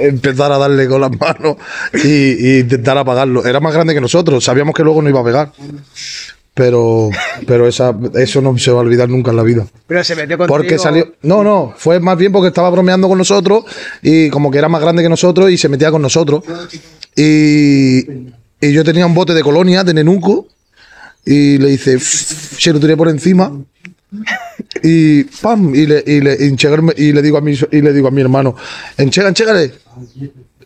empezar 0.02 0.52
a 0.52 0.59
darle 0.59 0.87
con 0.88 1.00
las 1.00 1.11
manos 1.19 1.57
y, 1.95 2.09
y 2.09 2.59
intentar 2.61 2.99
apagarlo. 2.99 3.45
Era 3.47 3.61
más 3.61 3.73
grande 3.73 3.95
que 3.95 4.00
nosotros, 4.00 4.45
sabíamos 4.45 4.75
que 4.75 4.83
luego 4.83 5.00
no 5.00 5.09
iba 5.09 5.21
a 5.21 5.25
pegar. 5.25 5.52
Pero, 6.52 7.11
pero 7.47 7.66
esa, 7.66 7.95
eso 8.16 8.42
no 8.42 8.59
se 8.59 8.71
va 8.71 8.78
a 8.78 8.80
olvidar 8.83 9.09
nunca 9.09 9.30
en 9.30 9.37
la 9.37 9.42
vida. 9.42 9.66
Pero 9.87 10.04
se 10.04 10.16
metió 10.16 10.37
contigo... 10.37 10.54
Porque 10.54 10.78
salió. 10.78 11.14
No, 11.23 11.42
no, 11.42 11.73
fue 11.76 12.00
más 12.00 12.19
bien 12.19 12.33
porque 12.33 12.49
estaba 12.49 12.69
bromeando 12.69 13.09
con 13.09 13.16
nosotros 13.16 13.64
y 14.02 14.28
como 14.30 14.50
que 14.50 14.59
era 14.59 14.69
más 14.69 14.83
grande 14.83 15.02
que 15.02 15.09
nosotros 15.09 15.50
y 15.50 15.57
se 15.57 15.69
metía 15.69 15.90
con 15.90 16.02
nosotros. 16.02 16.42
Y, 17.16 18.04
y 18.61 18.73
yo 18.73 18.85
tenía 18.85 19.07
un 19.07 19.14
bote 19.14 19.35
de 19.35 19.43
colonia, 19.43 19.85
de 19.85 19.95
nenuco, 19.95 20.49
y 21.25 21.59
le 21.59 21.71
hice. 21.71 21.99
Se 22.00 22.73
lo 22.73 22.81
tiré 22.81 22.97
por 22.97 23.09
encima. 23.09 23.52
Y 24.83 25.25
pam, 25.25 25.75
y 25.75 25.87
le, 25.87 26.02
y 26.07 26.21
le, 26.21 26.37
y 26.97 27.12
le 27.12 27.23
digo 27.23 27.38
a 27.38 27.40
mi 27.40 27.52
y 27.52 27.81
le 27.81 27.93
digo 27.93 28.09
a 28.09 28.11
mi 28.11 28.21
hermano, 28.21 28.57
enchega, 28.97 29.29
enchégale. 29.29 29.73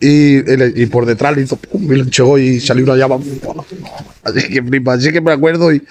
Y, 0.01 0.83
y 0.83 0.87
por 0.87 1.07
detrás 1.07 1.37
le 1.37 1.43
hizo 1.43 1.57
pum, 1.57 1.85
y 1.93 1.97
lo 1.97 2.05
enchegó 2.05 2.39
y 2.39 2.59
salió 2.61 2.85
una 2.85 2.97
llama. 2.97 3.19
Así 4.23 4.49
que 4.49 4.63
flipa, 4.63 4.95
así 4.95 5.13
que 5.13 5.21
me 5.21 5.33
acuerdo 5.33 5.73
y, 5.73 5.83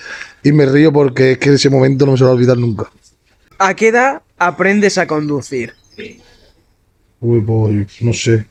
y 0.43 0.51
me 0.51 0.65
río 0.65 0.91
porque 0.91 1.33
es 1.33 1.37
que 1.37 1.53
ese 1.53 1.69
momento 1.69 2.05
no 2.05 2.13
me 2.13 2.17
se 2.17 2.23
va 2.23 2.31
a 2.31 2.33
olvidar 2.33 2.57
nunca. 2.57 2.91
¿A 3.59 3.75
qué 3.75 3.89
edad 3.89 4.21
aprendes 4.37 4.97
a 4.97 5.07
conducir? 5.07 5.73
Uy, 7.21 7.41
pues 7.41 8.01
no 8.01 8.13
sé. 8.13 8.45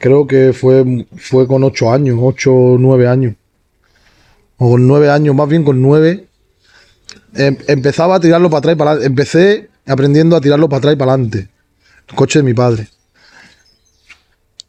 Creo 0.00 0.26
que 0.26 0.54
fue, 0.54 1.06
fue 1.18 1.46
con 1.46 1.62
ocho 1.62 1.92
años, 1.92 2.18
ocho 2.22 2.54
o 2.54 2.78
nueve 2.78 3.06
años. 3.06 3.34
O 4.56 4.70
con 4.70 4.86
nueve 4.88 5.10
años, 5.10 5.34
más 5.34 5.46
bien 5.46 5.62
con 5.62 5.82
nueve. 5.82 6.26
Em- 7.34 7.58
empezaba 7.68 8.14
a 8.16 8.20
tirarlo 8.20 8.48
para 8.48 8.58
atrás 8.60 8.74
y 8.74 8.78
para 8.78 8.90
adelante. 8.92 9.06
Empecé 9.08 9.68
aprendiendo 9.86 10.36
a 10.36 10.40
tirarlo 10.40 10.70
para 10.70 10.78
atrás 10.78 10.94
y 10.94 10.96
para 10.96 11.12
adelante. 11.12 11.48
El 12.08 12.14
coche 12.14 12.38
de 12.38 12.42
mi 12.44 12.54
padre. 12.54 12.88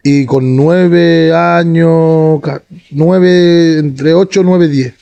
Y 0.04 0.26
con 0.26 0.54
nueve 0.58 1.34
años, 1.34 2.42
ca- 2.42 2.62
nueve, 2.92 3.78
entre 3.80 4.14
ocho, 4.14 4.44
nueve, 4.44 4.68
diez. 4.68 4.94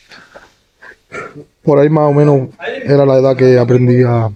Por 1.64 1.80
ahí 1.80 1.90
más 1.90 2.04
o 2.04 2.14
menos 2.14 2.50
era 2.86 3.04
la 3.04 3.18
edad 3.18 3.36
que 3.36 3.58
aprendí 3.58 4.00
ya 4.02 4.30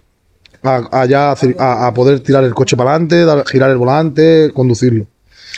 a- 0.63 1.87
a 1.87 1.93
poder 1.93 2.19
tirar 2.21 2.43
el 2.45 2.55
coche 2.55 2.75
para 2.75 2.95
adelante, 2.95 3.25
girar 3.51 3.69
el 3.69 3.77
volante, 3.77 4.49
conducirlo. 4.55 5.05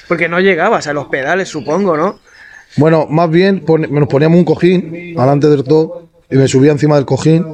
Porque 0.08 0.28
no 0.30 0.40
llegabas 0.40 0.88
a 0.88 0.94
los 0.94 1.08
pedales, 1.08 1.50
supongo, 1.50 1.98
¿no? 1.98 2.20
Bueno, 2.78 3.08
más 3.10 3.30
bien 3.30 3.64
nos 3.90 4.08
poníamos 4.08 4.38
un 4.38 4.46
cojín 4.46 4.92
delante 5.16 5.48
del 5.48 5.64
todo 5.64 6.08
y 6.30 6.36
me 6.36 6.48
subía 6.48 6.72
encima 6.72 6.96
del 6.96 7.06
cojín 7.06 7.46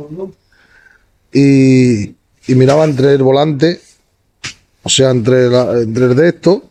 y, 1.32 2.04
y 2.48 2.56
miraba 2.56 2.86
entre 2.86 3.14
el 3.14 3.24
volante, 3.24 3.80
o 4.84 4.90
sea, 4.90 5.12
entre, 5.12 5.48
la- 5.50 5.74
entre 5.80 6.06
el 6.06 6.16
de 6.16 6.30
esto, 6.30 6.64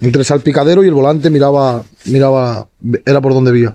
entre 0.00 0.20
el 0.20 0.26
salpicadero 0.26 0.84
y 0.84 0.88
el 0.88 0.94
volante 0.94 1.30
miraba, 1.30 1.82
miraba, 2.06 2.68
era 3.04 3.20
por 3.20 3.32
donde 3.34 3.52
vía. 3.52 3.74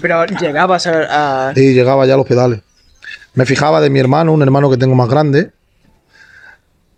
Pero 0.00 0.26
llegabas 0.26 0.86
a... 0.86 1.48
a- 1.48 1.52
y 1.58 1.72
llegaba 1.72 2.04
ya 2.06 2.14
a 2.14 2.16
los 2.18 2.26
pedales. 2.26 2.60
Me 3.34 3.46
fijaba 3.46 3.80
de 3.80 3.90
mi 3.90 3.98
hermano, 3.98 4.32
un 4.32 4.42
hermano 4.42 4.70
que 4.70 4.76
tengo 4.76 4.94
más 4.94 5.08
grande, 5.08 5.50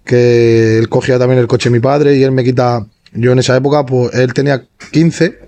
que 0.06 0.78
él 0.78 0.88
cogía 0.88 1.18
también 1.18 1.40
el 1.40 1.48
coche 1.48 1.68
de 1.68 1.74
mi 1.74 1.80
padre 1.80 2.16
y 2.16 2.22
él 2.22 2.30
me 2.30 2.44
quita, 2.44 2.86
yo 3.12 3.32
en 3.32 3.40
esa 3.40 3.56
época, 3.56 3.84
pues 3.84 4.14
él 4.14 4.32
tenía 4.32 4.64
15 4.92 5.38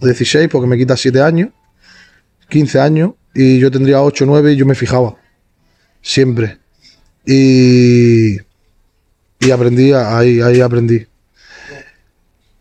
o 0.00 0.06
16, 0.06 0.48
porque 0.48 0.66
me 0.66 0.78
quita 0.78 0.96
7 0.96 1.20
años, 1.20 1.50
15 2.48 2.80
años, 2.80 3.12
y 3.34 3.58
yo 3.58 3.70
tendría 3.70 4.02
8 4.02 4.24
o 4.24 4.26
9 4.26 4.54
y 4.54 4.56
yo 4.56 4.66
me 4.66 4.74
fijaba, 4.74 5.16
siempre. 6.00 6.58
Y, 7.26 8.38
y 9.38 9.50
aprendí, 9.52 9.92
ahí, 9.92 10.40
ahí 10.40 10.60
aprendí. 10.60 11.06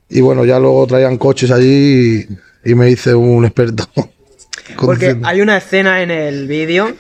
Y 0.10 0.20
bueno, 0.20 0.44
ya 0.44 0.60
luego 0.60 0.86
traían 0.86 1.18
coches 1.18 1.50
allí 1.52 2.28
y, 2.66 2.72
y 2.72 2.76
me 2.76 2.92
hice 2.92 3.16
un 3.16 3.46
experto. 3.46 3.90
Porque 4.78 5.18
hay 5.24 5.42
una 5.42 5.58
escena 5.58 6.02
en 6.02 6.12
el 6.12 6.48
vídeo 6.48 6.94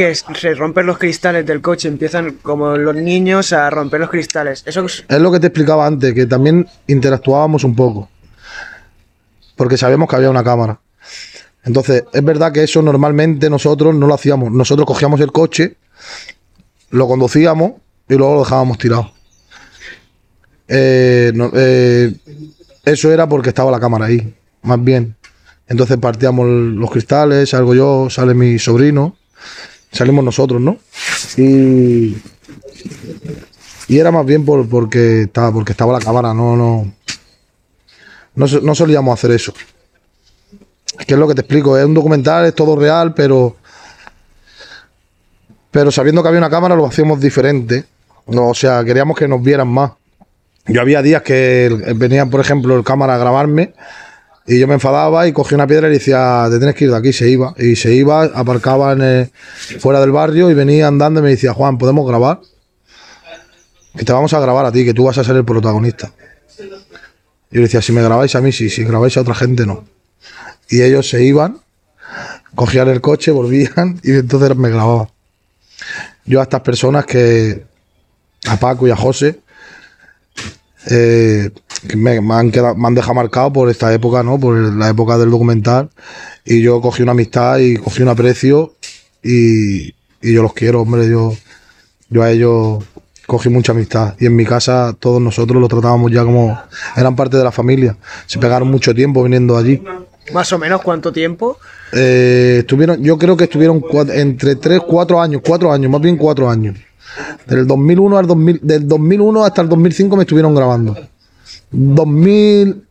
que 0.00 0.14
se 0.14 0.54
rompen 0.54 0.86
los 0.86 0.96
cristales 0.98 1.44
del 1.44 1.60
coche, 1.60 1.88
empiezan 1.88 2.38
como 2.42 2.76
los 2.76 2.96
niños 2.96 3.52
a 3.52 3.68
romper 3.68 4.00
los 4.00 4.08
cristales. 4.10 4.62
Eso 4.66 4.86
es- 4.86 5.04
lo 5.08 5.30
que 5.30 5.40
te 5.40 5.48
explicaba 5.48 5.86
antes, 5.86 6.14
que 6.14 6.24
también 6.26 6.66
interactuábamos 6.86 7.64
un 7.64 7.76
poco. 7.76 8.08
Porque 9.56 9.76
sabíamos 9.76 10.08
que 10.08 10.16
había 10.16 10.30
una 10.30 10.42
cámara. 10.42 10.80
Entonces, 11.64 12.04
es 12.12 12.24
verdad 12.24 12.50
que 12.50 12.62
eso 12.62 12.80
normalmente 12.80 13.50
nosotros 13.50 13.94
no 13.94 14.06
lo 14.06 14.14
hacíamos. 14.14 14.50
Nosotros 14.50 14.86
cogíamos 14.86 15.20
el 15.20 15.32
coche, 15.32 15.76
lo 16.90 17.06
conducíamos 17.06 17.72
y 18.08 18.14
luego 18.14 18.34
lo 18.36 18.40
dejábamos 18.40 18.78
tirado. 18.78 19.12
Eh, 20.68 21.32
eh, 21.54 22.14
eso 22.84 23.12
era 23.12 23.28
porque 23.28 23.50
estaba 23.50 23.70
la 23.70 23.80
cámara 23.80 24.06
ahí, 24.06 24.34
más 24.62 24.82
bien. 24.82 25.16
Entonces 25.66 25.98
partíamos 25.98 26.46
los 26.48 26.90
cristales, 26.90 27.50
salgo 27.50 27.74
yo, 27.74 28.08
sale 28.08 28.32
mi 28.34 28.58
sobrino, 28.58 29.16
salimos 29.92 30.24
nosotros, 30.24 30.60
¿no? 30.60 30.78
Y, 31.36 32.16
y 33.88 33.98
era 33.98 34.10
más 34.10 34.24
bien 34.26 34.44
por, 34.44 34.68
porque, 34.68 35.22
estaba, 35.22 35.52
porque 35.52 35.72
estaba 35.72 35.92
la 35.92 36.04
cámara, 36.04 36.34
no, 36.34 36.56
no, 36.56 36.92
no, 38.34 38.46
no 38.46 38.74
solíamos 38.74 39.18
hacer 39.18 39.32
eso. 39.32 39.52
es 40.98 41.06
que 41.06 41.14
es 41.14 41.20
lo 41.20 41.28
que 41.28 41.34
te 41.34 41.40
explico, 41.42 41.76
es 41.76 41.84
un 41.84 41.94
documental, 41.94 42.46
es 42.46 42.54
todo 42.54 42.76
real, 42.76 43.14
pero 43.14 43.56
pero 45.70 45.90
sabiendo 45.90 46.22
que 46.22 46.28
había 46.28 46.38
una 46.38 46.50
cámara 46.50 46.74
lo 46.74 46.86
hacíamos 46.86 47.20
diferente. 47.20 47.84
No, 48.26 48.48
o 48.48 48.54
sea, 48.54 48.84
queríamos 48.84 49.16
que 49.16 49.28
nos 49.28 49.42
vieran 49.42 49.68
más. 49.68 49.92
Yo 50.66 50.80
había 50.80 51.02
días 51.02 51.22
que 51.22 51.94
venían, 51.96 52.30
por 52.30 52.40
ejemplo, 52.40 52.76
el 52.76 52.84
cámara 52.84 53.14
a 53.14 53.18
grabarme 53.18 53.72
y 54.46 54.58
yo 54.58 54.66
me 54.66 54.74
enfadaba 54.74 55.26
y 55.28 55.32
cogía 55.32 55.56
una 55.56 55.66
piedra 55.66 55.88
y 55.88 55.92
le 55.92 55.98
decía, 55.98 56.46
te 56.50 56.58
tienes 56.58 56.74
que 56.74 56.84
ir 56.84 56.90
de 56.90 56.96
aquí, 56.96 57.12
se 57.12 57.28
iba. 57.28 57.54
Y 57.58 57.76
se 57.76 57.94
iba, 57.94 58.24
aparcaba 58.24 58.96
fuera 59.78 60.00
del 60.00 60.10
barrio 60.10 60.50
y 60.50 60.54
venía 60.54 60.88
andando 60.88 61.20
y 61.20 61.22
me 61.22 61.30
decía, 61.30 61.52
Juan, 61.52 61.78
¿podemos 61.78 62.06
grabar? 62.06 62.40
Que 63.96 64.04
te 64.04 64.12
vamos 64.12 64.32
a 64.32 64.40
grabar 64.40 64.66
a 64.66 64.72
ti, 64.72 64.84
que 64.84 64.94
tú 64.94 65.04
vas 65.04 65.18
a 65.18 65.24
ser 65.24 65.36
el 65.36 65.44
protagonista. 65.44 66.12
Y 66.58 67.56
yo 67.56 67.60
le 67.60 67.62
decía, 67.62 67.82
si 67.82 67.92
me 67.92 68.02
grabáis 68.02 68.34
a 68.34 68.40
mí, 68.40 68.52
sí, 68.52 68.70
si 68.70 68.84
grabáis 68.84 69.16
a 69.16 69.20
otra 69.20 69.34
gente, 69.34 69.66
no. 69.66 69.84
Y 70.68 70.82
ellos 70.82 71.08
se 71.08 71.22
iban, 71.22 71.60
cogían 72.54 72.88
el 72.88 73.00
coche, 73.00 73.30
volvían 73.30 74.00
y 74.02 74.12
entonces 74.12 74.56
me 74.56 74.70
grababan. 74.70 75.08
Yo 76.24 76.40
a 76.40 76.44
estas 76.44 76.60
personas 76.60 77.04
que, 77.06 77.64
a 78.46 78.56
Paco 78.58 78.86
y 78.86 78.90
a 78.90 78.96
José, 78.96 79.40
eh, 80.90 81.50
que 81.88 81.96
me, 81.96 82.20
me 82.20 82.34
han 82.34 82.50
quedado- 82.50 82.74
me 82.76 82.86
han 82.88 82.94
dejado 82.94 83.14
marcado 83.14 83.52
por 83.52 83.68
esta 83.70 83.92
época, 83.92 84.22
¿no? 84.22 84.38
Por 84.38 84.56
la 84.74 84.88
época 84.88 85.18
del 85.18 85.30
documental. 85.30 85.90
Y 86.44 86.60
yo 86.62 86.80
cogí 86.80 87.02
una 87.02 87.12
amistad 87.12 87.58
y 87.58 87.76
cogí 87.76 88.02
un 88.02 88.08
aprecio 88.08 88.74
y, 89.22 89.88
y 90.22 90.32
yo 90.34 90.42
los 90.42 90.52
quiero, 90.54 90.82
hombre. 90.82 91.08
Yo, 91.08 91.32
yo 92.08 92.22
a 92.22 92.30
ellos 92.30 92.84
cogí 93.26 93.48
mucha 93.48 93.72
amistad. 93.72 94.14
Y 94.18 94.26
en 94.26 94.36
mi 94.36 94.44
casa 94.44 94.94
todos 94.98 95.20
nosotros 95.20 95.60
los 95.60 95.68
tratábamos 95.68 96.10
ya 96.10 96.24
como 96.24 96.58
eran 96.96 97.14
parte 97.16 97.36
de 97.36 97.44
la 97.44 97.52
familia. 97.52 97.96
Se 98.26 98.38
pegaron 98.38 98.68
mucho 98.70 98.94
tiempo 98.94 99.22
viniendo 99.22 99.56
allí. 99.56 99.82
Más 100.32 100.52
o 100.52 100.58
menos 100.58 100.82
cuánto 100.82 101.12
tiempo. 101.12 101.58
Eh, 101.92 102.58
estuvieron, 102.60 103.02
yo 103.02 103.18
creo 103.18 103.36
que 103.36 103.44
estuvieron 103.44 103.80
cua- 103.80 104.12
entre 104.14 104.54
3, 104.56 104.80
4 104.86 105.20
años, 105.20 105.42
4 105.44 105.72
años, 105.72 105.90
más 105.90 106.00
bien 106.00 106.16
4 106.16 106.48
años. 106.48 106.76
Del 107.46 107.66
2001 107.66 108.18
al 108.18 108.26
2000, 108.26 108.60
del 108.62 108.86
2001 108.86 109.44
hasta 109.44 109.62
el 109.62 109.68
2005 109.68 110.16
me 110.16 110.22
estuvieron 110.22 110.54
grabando. 110.54 110.96
2000, 111.70 112.84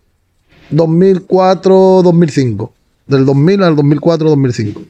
2004, 0.70 2.02
2005. 2.04 2.74
Del 3.08 3.26
2000 3.26 3.64
al 3.64 3.76
2004, 3.76 4.30
2005. 4.30 4.82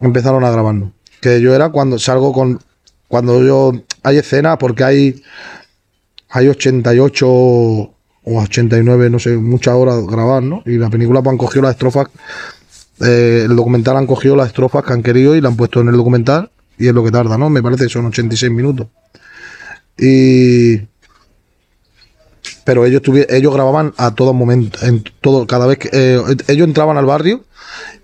Empezaron 0.00 0.44
a 0.44 0.50
grabarnos. 0.50 0.90
Que 1.20 1.40
yo 1.40 1.54
era 1.54 1.70
cuando 1.70 1.98
salgo 1.98 2.32
con. 2.32 2.60
Cuando 3.08 3.42
yo. 3.42 3.72
Hay 4.02 4.18
escenas, 4.18 4.56
porque 4.58 4.84
hay. 4.84 5.22
Hay 6.30 6.48
88 6.48 7.26
o 7.28 7.92
89, 8.24 9.10
no 9.10 9.18
sé, 9.18 9.36
muchas 9.36 9.74
horas 9.74 10.04
grabar, 10.06 10.42
¿no? 10.42 10.62
Y 10.66 10.78
la 10.78 10.90
película 10.90 11.22
pues, 11.22 11.32
han 11.32 11.38
cogido 11.38 11.62
las 11.62 11.72
estrofas. 11.72 12.08
eh, 13.00 13.42
el 13.44 13.54
documental 13.54 13.96
han 13.96 14.06
cogido 14.06 14.34
las 14.34 14.48
estrofas 14.48 14.82
que 14.82 14.92
han 14.92 15.02
querido 15.02 15.36
y 15.36 15.40
la 15.40 15.48
han 15.48 15.56
puesto 15.56 15.80
en 15.80 15.88
el 15.88 15.96
documental. 15.96 16.50
Y 16.78 16.88
es 16.88 16.94
lo 16.94 17.04
que 17.04 17.12
tarda, 17.12 17.38
¿no? 17.38 17.50
Me 17.50 17.62
parece 17.62 17.88
son 17.88 18.06
86 18.06 18.50
minutos. 18.50 18.88
Y. 19.98 20.80
Pero 22.64 22.86
ellos, 22.86 23.02
ellos 23.28 23.54
grababan 23.54 23.92
a 23.96 24.14
todo 24.14 24.32
momento, 24.32 24.78
en 24.82 25.04
todo, 25.20 25.46
cada 25.46 25.66
vez 25.66 25.78
que 25.78 25.90
eh, 25.92 26.20
ellos 26.48 26.66
entraban 26.66 26.96
al 26.96 27.04
barrio 27.04 27.44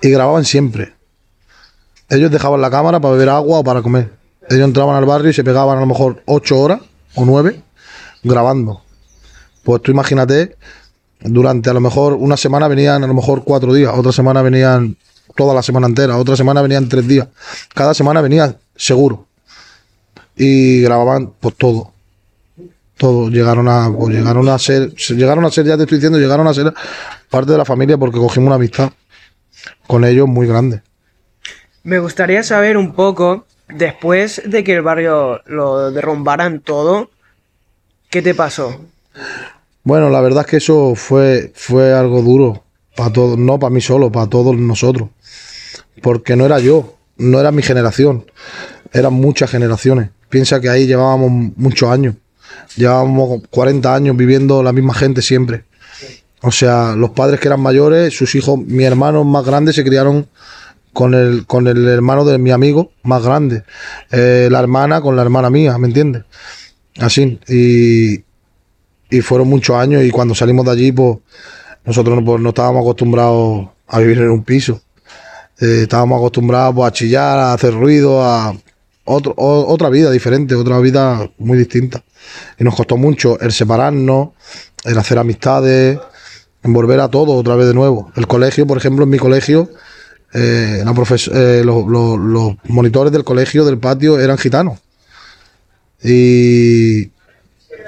y 0.02 0.10
grababan 0.10 0.44
siempre. 0.44 0.94
Ellos 2.08 2.30
dejaban 2.30 2.60
la 2.60 2.70
cámara 2.70 3.00
para 3.00 3.12
beber 3.12 3.30
agua 3.30 3.60
o 3.60 3.64
para 3.64 3.82
comer. 3.82 4.12
Ellos 4.48 4.64
entraban 4.64 4.96
al 4.96 5.06
barrio 5.06 5.30
y 5.30 5.32
se 5.32 5.44
pegaban 5.44 5.78
a 5.78 5.80
lo 5.80 5.86
mejor 5.86 6.22
8 6.26 6.58
horas 6.58 6.80
o 7.14 7.24
9 7.24 7.62
grabando. 8.22 8.82
Pues 9.62 9.82
tú 9.82 9.92
imagínate, 9.92 10.56
durante 11.20 11.70
a 11.70 11.74
lo 11.74 11.80
mejor 11.80 12.14
una 12.14 12.36
semana 12.36 12.68
venían 12.68 13.04
a 13.04 13.06
lo 13.06 13.14
mejor 13.14 13.44
cuatro 13.44 13.72
días, 13.74 13.92
otra 13.94 14.12
semana 14.12 14.42
venían 14.42 14.96
toda 15.36 15.54
la 15.54 15.62
semana 15.62 15.86
entera, 15.86 16.16
otra 16.16 16.36
semana 16.36 16.62
venían 16.62 16.88
tres 16.88 17.06
días. 17.06 17.28
Cada 17.74 17.94
semana 17.94 18.20
venía 18.20 18.56
seguro. 18.74 19.26
Y 20.36 20.82
grababan 20.82 21.32
pues 21.38 21.54
todo. 21.56 21.89
Todo. 23.00 23.30
Llegaron 23.30 23.66
a, 23.66 23.90
pues, 23.90 24.14
llegaron 24.14 24.46
a 24.50 24.58
ser, 24.58 24.92
se- 24.98 25.14
llegaron 25.14 25.42
a 25.46 25.50
ser, 25.50 25.64
ya 25.64 25.78
te 25.78 25.84
estoy 25.84 25.96
diciendo, 25.96 26.18
llegaron 26.18 26.46
a 26.46 26.52
ser 26.52 26.70
parte 27.30 27.50
de 27.52 27.56
la 27.56 27.64
familia 27.64 27.96
porque 27.96 28.18
cogimos 28.18 28.48
una 28.48 28.56
amistad 28.56 28.90
con 29.86 30.04
ellos 30.04 30.28
muy 30.28 30.46
grande. 30.46 30.82
Me 31.82 31.98
gustaría 31.98 32.42
saber 32.42 32.76
un 32.76 32.92
poco, 32.92 33.46
después 33.70 34.42
de 34.44 34.62
que 34.64 34.74
el 34.74 34.82
barrio 34.82 35.40
lo 35.46 35.90
derrumbaran 35.92 36.60
todo, 36.60 37.10
¿qué 38.10 38.20
te 38.20 38.34
pasó? 38.34 38.78
Bueno, 39.82 40.10
la 40.10 40.20
verdad 40.20 40.42
es 40.44 40.50
que 40.50 40.56
eso 40.58 40.94
fue, 40.94 41.52
fue 41.54 41.94
algo 41.94 42.20
duro 42.20 42.64
para 42.94 43.10
todos, 43.14 43.38
no 43.38 43.58
para 43.58 43.70
mí 43.70 43.80
solo, 43.80 44.12
para 44.12 44.26
todos 44.26 44.54
nosotros. 44.58 45.08
Porque 46.02 46.36
no 46.36 46.44
era 46.44 46.58
yo, 46.58 46.96
no 47.16 47.40
era 47.40 47.50
mi 47.50 47.62
generación, 47.62 48.26
eran 48.92 49.14
muchas 49.14 49.50
generaciones. 49.50 50.10
Piensa 50.28 50.60
que 50.60 50.68
ahí 50.68 50.86
llevábamos 50.86 51.30
muchos 51.56 51.88
años, 51.90 52.14
llevábamos 52.76 53.42
40 53.50 53.94
años 53.94 54.16
viviendo 54.16 54.62
la 54.62 54.72
misma 54.72 54.94
gente 54.94 55.22
siempre. 55.22 55.64
O 56.42 56.50
sea, 56.52 56.94
los 56.96 57.10
padres 57.10 57.38
que 57.40 57.48
eran 57.48 57.60
mayores, 57.60 58.16
sus 58.16 58.34
hijos, 58.34 58.58
mi 58.58 58.84
hermano 58.84 59.24
más 59.24 59.44
grande 59.44 59.72
se 59.72 59.84
criaron 59.84 60.26
con 60.92 61.14
el, 61.14 61.46
con 61.46 61.66
el 61.68 61.86
hermano 61.86 62.24
de 62.24 62.38
mi 62.38 62.50
amigo 62.50 62.90
más 63.02 63.22
grande, 63.22 63.62
Eh, 64.10 64.48
la 64.50 64.58
hermana 64.60 65.00
con 65.00 65.14
la 65.16 65.22
hermana 65.22 65.50
mía, 65.50 65.76
¿me 65.78 65.86
entiendes? 65.88 66.24
Así, 66.98 67.38
y, 67.48 68.24
y 69.10 69.20
fueron 69.22 69.48
muchos 69.48 69.76
años 69.76 70.02
y 70.04 70.10
cuando 70.10 70.34
salimos 70.34 70.64
de 70.66 70.72
allí, 70.72 70.92
pues 70.92 71.18
nosotros 71.84 72.16
no- 72.16 72.24
pues, 72.24 72.44
estábamos 72.44 72.80
acostumbrados 72.82 73.68
a 73.86 73.98
vivir 74.00 74.18
en 74.18 74.30
un 74.30 74.42
piso. 74.44 74.80
Eh, 75.60 75.80
estábamos 75.82 76.18
acostumbrados 76.18 76.74
pues, 76.74 76.88
a 76.88 76.92
chillar, 76.92 77.38
a 77.38 77.52
hacer 77.52 77.74
ruido, 77.74 78.22
a 78.24 78.54
otro- 79.04 79.34
otra 79.36 79.90
vida 79.90 80.10
diferente, 80.10 80.54
otra 80.54 80.78
vida 80.80 81.30
muy 81.38 81.58
distinta. 81.58 82.02
Y 82.58 82.64
nos 82.64 82.74
costó 82.74 82.96
mucho 82.96 83.38
el 83.40 83.52
separarnos, 83.52 84.30
el 84.84 84.98
hacer 84.98 85.18
amistades, 85.18 85.98
en 86.62 86.72
volver 86.72 87.00
a 87.00 87.08
todo 87.08 87.34
otra 87.34 87.56
vez 87.56 87.66
de 87.66 87.74
nuevo. 87.74 88.12
El 88.16 88.26
colegio, 88.26 88.66
por 88.66 88.78
ejemplo, 88.78 89.04
en 89.04 89.10
mi 89.10 89.18
colegio, 89.18 89.70
eh, 90.32 90.84
eh, 90.84 91.62
los 91.64 92.56
monitores 92.64 93.12
del 93.12 93.24
colegio, 93.24 93.64
del 93.64 93.78
patio, 93.78 94.18
eran 94.18 94.38
gitanos. 94.38 94.78
Y, 96.02 97.10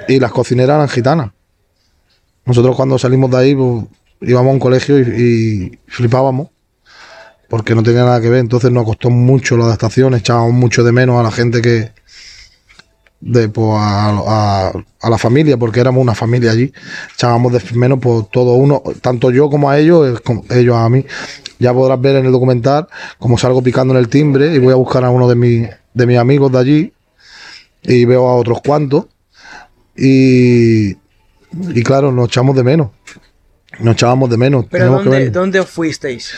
y 0.07 0.19
las 0.19 0.31
cocineras 0.31 0.75
eran 0.75 0.89
gitanas. 0.89 1.31
Nosotros 2.45 2.75
cuando 2.75 2.97
salimos 2.97 3.31
de 3.31 3.37
ahí 3.37 3.55
pues, 3.55 3.85
íbamos 4.21 4.49
a 4.49 4.53
un 4.53 4.59
colegio 4.59 4.99
y, 4.99 5.01
y 5.01 5.79
flipábamos 5.87 6.49
porque 7.49 7.75
no 7.75 7.83
tenía 7.83 8.03
nada 8.03 8.19
que 8.19 8.29
ver. 8.29 8.39
Entonces 8.39 8.71
nos 8.71 8.83
costó 8.85 9.09
mucho 9.09 9.55
la 9.57 9.65
adaptación, 9.65 10.13
echábamos 10.15 10.53
mucho 10.53 10.83
de 10.83 10.91
menos 10.91 11.19
a 11.19 11.23
la 11.23 11.31
gente 11.31 11.61
que 11.61 11.91
de 13.25 13.47
pues, 13.49 13.67
a, 13.71 14.09
a- 14.09 14.73
a 15.01 15.09
la 15.09 15.17
familia, 15.17 15.57
porque 15.57 15.79
éramos 15.79 16.01
una 16.01 16.13
familia 16.15 16.51
allí. 16.51 16.71
Echábamos 17.15 17.53
de 17.53 17.61
menos 17.73 17.99
por 17.99 18.25
todo 18.27 18.53
uno, 18.55 18.81
tanto 19.01 19.31
yo 19.31 19.49
como 19.49 19.69
a 19.69 19.79
ellos, 19.79 20.17
eh, 20.17 20.21
como 20.23 20.43
ellos 20.49 20.75
a 20.75 20.89
mí. 20.89 21.05
Ya 21.59 21.73
podrás 21.73 21.99
ver 22.01 22.17
en 22.17 22.25
el 22.25 22.31
documental 22.31 22.87
como 23.19 23.37
salgo 23.37 23.61
picando 23.63 23.93
en 23.93 23.99
el 23.99 24.09
timbre 24.09 24.53
y 24.53 24.59
voy 24.59 24.73
a 24.73 24.75
buscar 24.75 25.05
a 25.05 25.09
uno 25.09 25.29
de, 25.29 25.35
mis 25.35 25.69
de 25.93 26.05
mis 26.05 26.17
amigos 26.17 26.51
de 26.51 26.57
allí 26.59 26.93
y 27.83 28.05
veo 28.05 28.27
a 28.27 28.35
otros 28.35 28.59
cuantos. 28.61 29.05
Y, 29.95 30.91
y 30.91 31.83
claro, 31.83 32.11
nos 32.11 32.27
echamos 32.27 32.55
de 32.55 32.63
menos. 32.63 32.89
Nos 33.79 33.93
echábamos 33.93 34.29
de 34.29 34.37
menos. 34.37 34.65
¿Pero 34.69 34.85
Tenemos 34.85 35.05
dónde, 35.05 35.29
dónde 35.29 35.59
os 35.59 35.69
fuisteis? 35.69 36.31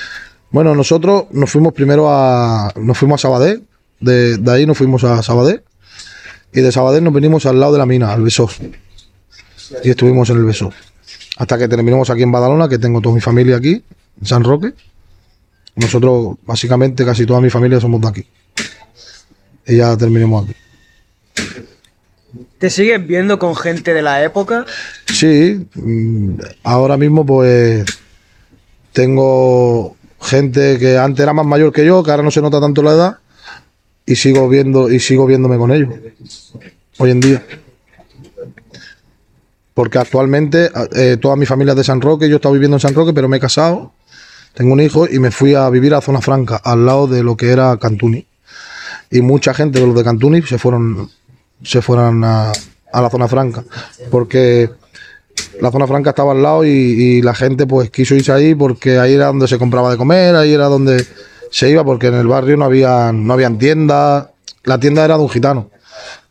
Bueno, 0.51 0.75
nosotros 0.75 1.25
nos 1.31 1.49
fuimos 1.49 1.73
primero 1.73 2.07
a. 2.09 2.71
Nos 2.75 2.97
fuimos 2.97 3.21
a 3.21 3.27
Sabadell. 3.27 3.63
De, 3.99 4.37
de 4.37 4.51
ahí 4.51 4.65
nos 4.65 4.77
fuimos 4.77 5.03
a 5.03 5.21
Sabadell. 5.23 5.63
Y 6.55 6.61
de 6.61 6.71
Sabadell 6.71 7.03
nos 7.03 7.13
venimos 7.13 7.45
al 7.45 7.59
lado 7.59 7.73
de 7.73 7.79
la 7.79 7.85
mina, 7.85 8.13
al 8.13 8.23
Besós. 8.23 8.57
Y 9.83 9.89
estuvimos 9.89 10.29
en 10.29 10.37
el 10.37 10.45
Besós. 10.45 10.73
Hasta 11.37 11.57
que 11.57 11.67
terminamos 11.67 12.09
aquí 12.09 12.23
en 12.23 12.31
Badalona, 12.31 12.69
que 12.69 12.77
tengo 12.77 13.01
toda 13.01 13.13
mi 13.13 13.19
familia 13.19 13.57
aquí, 13.57 13.83
en 14.21 14.25
San 14.25 14.41
Roque. 14.41 14.73
Nosotros, 15.75 16.37
básicamente, 16.45 17.03
casi 17.03 17.25
toda 17.25 17.41
mi 17.41 17.49
familia 17.49 17.81
somos 17.81 17.99
de 17.99 18.07
aquí. 18.07 18.25
Y 19.67 19.75
ya 19.77 19.97
terminamos 19.97 20.45
aquí. 20.45 20.55
¿Te 22.57 22.69
sigues 22.69 23.05
viendo 23.05 23.37
con 23.37 23.53
gente 23.53 23.93
de 23.93 24.01
la 24.01 24.23
época? 24.23 24.65
Sí, 25.07 25.67
mm, 25.75 26.35
ahora 26.63 26.95
mismo 26.95 27.25
pues 27.25 27.85
tengo 28.93 29.97
gente 30.21 30.79
que 30.79 30.97
antes 30.97 31.21
era 31.21 31.33
más 31.33 31.45
mayor 31.45 31.73
que 31.73 31.85
yo, 31.85 32.01
que 32.01 32.11
ahora 32.11 32.23
no 32.23 32.31
se 32.31 32.41
nota 32.41 32.61
tanto 32.61 32.81
la 32.81 32.93
edad, 32.93 33.17
y 34.05 34.15
sigo 34.15 34.47
viendo 34.47 34.91
y 34.91 34.99
sigo 34.99 35.25
viéndome 35.25 35.57
con 35.57 35.71
ellos 35.71 35.89
hoy 36.97 37.11
en 37.11 37.19
día. 37.19 37.43
Porque 39.73 39.97
actualmente 39.97 40.71
eh, 40.93 41.17
toda 41.19 41.35
mi 41.35 41.45
familia 41.45 41.71
es 41.71 41.77
de 41.77 41.83
San 41.83 41.99
Roque, 41.99 42.29
yo 42.29 42.37
estaba 42.37 42.53
viviendo 42.53 42.77
en 42.77 42.81
San 42.81 42.93
Roque, 42.93 43.13
pero 43.13 43.27
me 43.27 43.37
he 43.37 43.39
casado, 43.39 43.91
tengo 44.53 44.71
un 44.71 44.79
hijo 44.79 45.05
y 45.09 45.19
me 45.19 45.31
fui 45.31 45.53
a 45.53 45.69
vivir 45.69 45.93
a 45.93 46.01
Zona 46.01 46.21
Franca, 46.21 46.55
al 46.63 46.85
lado 46.85 47.07
de 47.07 47.23
lo 47.23 47.35
que 47.35 47.49
era 47.49 47.75
Cantuni. 47.77 48.25
Y 49.11 49.21
mucha 49.21 49.53
gente 49.53 49.79
de 49.79 49.87
los 49.87 49.95
de 49.95 50.03
Cantuni 50.03 50.41
se 50.43 50.57
fueron, 50.57 51.09
se 51.61 51.81
fueron 51.81 52.23
a, 52.23 52.53
a 52.91 53.01
la 53.01 53.09
Zona 53.09 53.27
Franca, 53.27 53.65
porque 54.09 54.69
la 55.59 55.71
zona 55.71 55.87
franca 55.87 56.11
estaba 56.11 56.31
al 56.31 56.41
lado 56.41 56.65
y, 56.65 56.69
y 56.69 57.21
la 57.21 57.33
gente 57.33 57.67
pues 57.67 57.89
quiso 57.89 58.15
irse 58.15 58.31
ahí 58.31 58.55
porque 58.55 58.99
ahí 58.99 59.13
era 59.13 59.27
donde 59.27 59.47
se 59.47 59.57
compraba 59.57 59.91
de 59.91 59.97
comer, 59.97 60.35
ahí 60.35 60.53
era 60.53 60.65
donde 60.65 61.05
se 61.55 61.69
iba 61.69 61.85
porque 61.85 62.07
en 62.07 62.15
el 62.15 62.27
barrio 62.27 62.57
no 62.57 62.65
había 62.65 63.13
no 63.13 63.31
habían 63.31 63.57
tiendas, 63.57 64.27
la 64.65 64.77
tienda 64.77 65.05
era 65.05 65.15
de 65.15 65.23
un 65.23 65.29
gitano, 65.29 65.71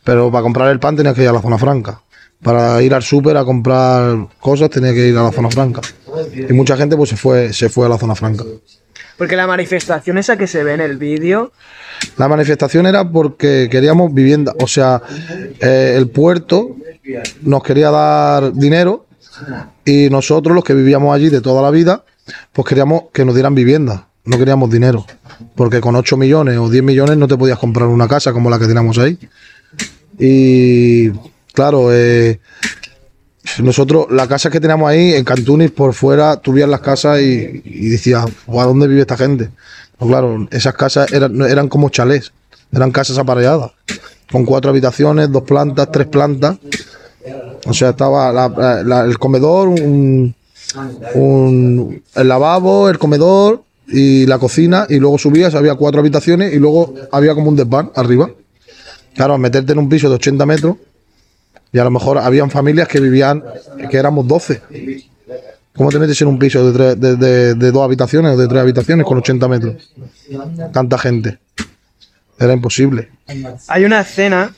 pero 0.04 0.30
para 0.30 0.42
comprar 0.42 0.70
el 0.70 0.78
pan 0.78 0.96
tenías 0.96 1.14
que 1.14 1.22
ir 1.22 1.28
a 1.28 1.32
la 1.32 1.40
zona 1.40 1.56
franca. 1.56 2.02
Para 2.42 2.82
ir 2.82 2.92
al 2.92 3.02
súper 3.02 3.38
a 3.38 3.44
comprar 3.46 4.28
cosas 4.38 4.68
tenía 4.68 4.92
que 4.92 5.08
ir 5.08 5.16
a 5.16 5.22
la 5.22 5.32
zona 5.32 5.48
franca. 5.48 5.80
Y 6.46 6.52
mucha 6.52 6.76
gente 6.76 6.94
pues 6.94 7.08
se 7.08 7.16
fue 7.16 7.54
se 7.54 7.70
fue 7.70 7.86
a 7.86 7.88
la 7.88 7.96
zona 7.96 8.14
franca. 8.14 8.44
Porque 9.16 9.34
la 9.34 9.46
manifestación 9.46 10.18
esa 10.18 10.36
que 10.36 10.46
se 10.46 10.62
ve 10.62 10.74
en 10.74 10.82
el 10.82 10.98
vídeo, 10.98 11.52
La 12.18 12.28
manifestación 12.28 12.84
era 12.84 13.08
porque 13.08 13.68
queríamos 13.70 14.12
vivienda, 14.12 14.52
o 14.60 14.66
sea, 14.66 15.00
eh, 15.58 15.94
el 15.96 16.10
puerto 16.10 16.76
nos 17.40 17.62
quería 17.62 17.90
dar 17.90 18.52
dinero 18.52 19.06
y 19.86 20.10
nosotros 20.10 20.54
los 20.54 20.64
que 20.64 20.74
vivíamos 20.74 21.14
allí 21.14 21.30
de 21.30 21.40
toda 21.40 21.62
la 21.62 21.70
vida, 21.70 22.04
pues 22.52 22.68
queríamos 22.68 23.04
que 23.10 23.24
nos 23.24 23.34
dieran 23.34 23.54
vivienda, 23.54 24.08
no 24.24 24.38
queríamos 24.38 24.70
dinero, 24.70 25.04
porque 25.54 25.80
con 25.80 25.96
8 25.96 26.16
millones 26.16 26.58
o 26.58 26.68
10 26.70 26.82
millones 26.82 27.16
no 27.16 27.28
te 27.28 27.36
podías 27.36 27.58
comprar 27.58 27.88
una 27.88 28.08
casa 28.08 28.32
como 28.32 28.48
la 28.50 28.58
que 28.58 28.66
teníamos 28.66 28.96
ahí. 28.98 29.18
Y 30.18 31.10
claro, 31.52 31.92
eh, 31.92 32.40
nosotros, 33.62 34.06
la 34.10 34.26
casa 34.26 34.50
que 34.50 34.60
teníamos 34.60 34.88
ahí 34.88 35.14
en 35.14 35.24
Cantunis, 35.24 35.70
por 35.70 35.92
fuera, 35.92 36.36
tú 36.36 36.54
las 36.54 36.80
casas 36.80 37.20
y, 37.20 37.62
y 37.64 37.88
decías, 37.88 38.24
"Guau, 38.46 38.68
¿dónde 38.68 38.88
vive 38.88 39.02
esta 39.02 39.16
gente? 39.16 39.50
Pues 39.98 40.08
claro, 40.10 40.48
esas 40.50 40.74
casas 40.74 41.12
eran, 41.12 41.40
eran 41.42 41.68
como 41.68 41.88
chalés, 41.90 42.32
eran 42.72 42.90
casas 42.90 43.18
apareadas, 43.18 43.72
con 44.32 44.44
cuatro 44.44 44.70
habitaciones, 44.70 45.30
dos 45.30 45.42
plantas, 45.44 45.90
tres 45.92 46.06
plantas. 46.06 46.56
O 47.66 47.72
sea, 47.72 47.90
estaba 47.90 48.30
el 49.06 49.18
comedor, 49.18 49.68
un, 49.68 50.34
un- 51.14 52.02
el 52.14 52.28
lavabo, 52.28 52.88
el 52.88 52.98
comedor 52.98 53.62
y 53.88 54.26
la 54.26 54.38
cocina, 54.38 54.86
y 54.88 54.98
luego 54.98 55.18
subías, 55.18 55.54
había 55.54 55.74
cuatro 55.74 56.00
habitaciones 56.00 56.52
y 56.54 56.58
luego 56.58 56.94
había 57.12 57.34
como 57.34 57.48
un 57.50 57.56
desván 57.56 57.90
arriba. 57.94 58.30
Claro, 59.14 59.38
meterte 59.38 59.72
en 59.72 59.78
un 59.78 59.88
piso 59.88 60.08
de 60.08 60.16
80 60.16 60.46
metros, 60.46 60.76
y 61.72 61.78
a 61.78 61.84
lo 61.84 61.90
mejor 61.90 62.18
habían 62.18 62.50
familias 62.50 62.88
que 62.88 63.00
vivían, 63.00 63.42
que 63.90 63.96
éramos 63.96 64.26
12. 64.26 64.62
¿Cómo 65.76 65.90
te 65.90 65.98
metes 65.98 66.20
en 66.22 66.28
un 66.28 66.38
piso 66.38 66.70
de, 66.70 66.94
tres- 66.96 67.58
de 67.58 67.70
dos 67.72 67.82
habitaciones 67.84 68.32
o 68.32 68.36
de 68.36 68.46
tres 68.46 68.60
habitaciones 68.60 69.04
con 69.04 69.18
80 69.18 69.48
metros? 69.48 69.90
Tanta 70.72 70.98
gente. 70.98 71.38
Era 72.38 72.52
imposible. 72.52 73.08
hay 73.68 73.84
una 73.84 74.00
escena 74.00 74.52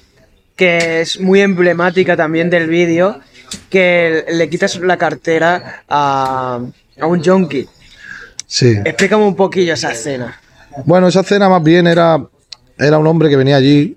que 0.56 1.02
es 1.02 1.20
muy 1.20 1.40
emblemática 1.40 2.16
también 2.16 2.48
del 2.50 2.68
vídeo, 2.68 3.20
que 3.70 4.24
le 4.30 4.48
quitas 4.48 4.78
la 4.80 4.96
cartera 4.96 5.84
a, 5.88 6.60
a 7.00 7.06
un 7.06 7.22
junkie. 7.24 7.68
Sí. 8.46 8.76
Explícame 8.84 9.24
un 9.24 9.34
poquillo 9.34 9.74
esa 9.74 9.92
escena. 9.92 10.38
Bueno, 10.84 11.08
esa 11.08 11.22
cena 11.22 11.48
más 11.48 11.62
bien 11.62 11.86
era, 11.86 12.24
era 12.78 12.98
un 12.98 13.06
hombre 13.06 13.28
que 13.28 13.36
venía 13.36 13.56
allí, 13.56 13.96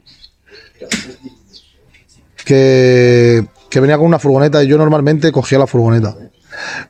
que, 2.46 3.46
que 3.70 3.80
venía 3.80 3.98
con 3.98 4.08
una 4.08 4.20
furgoneta 4.20 4.64
y 4.64 4.68
yo 4.68 4.78
normalmente 4.78 5.32
cogía 5.32 5.60
la 5.60 5.68
furgoneta. 5.68 6.16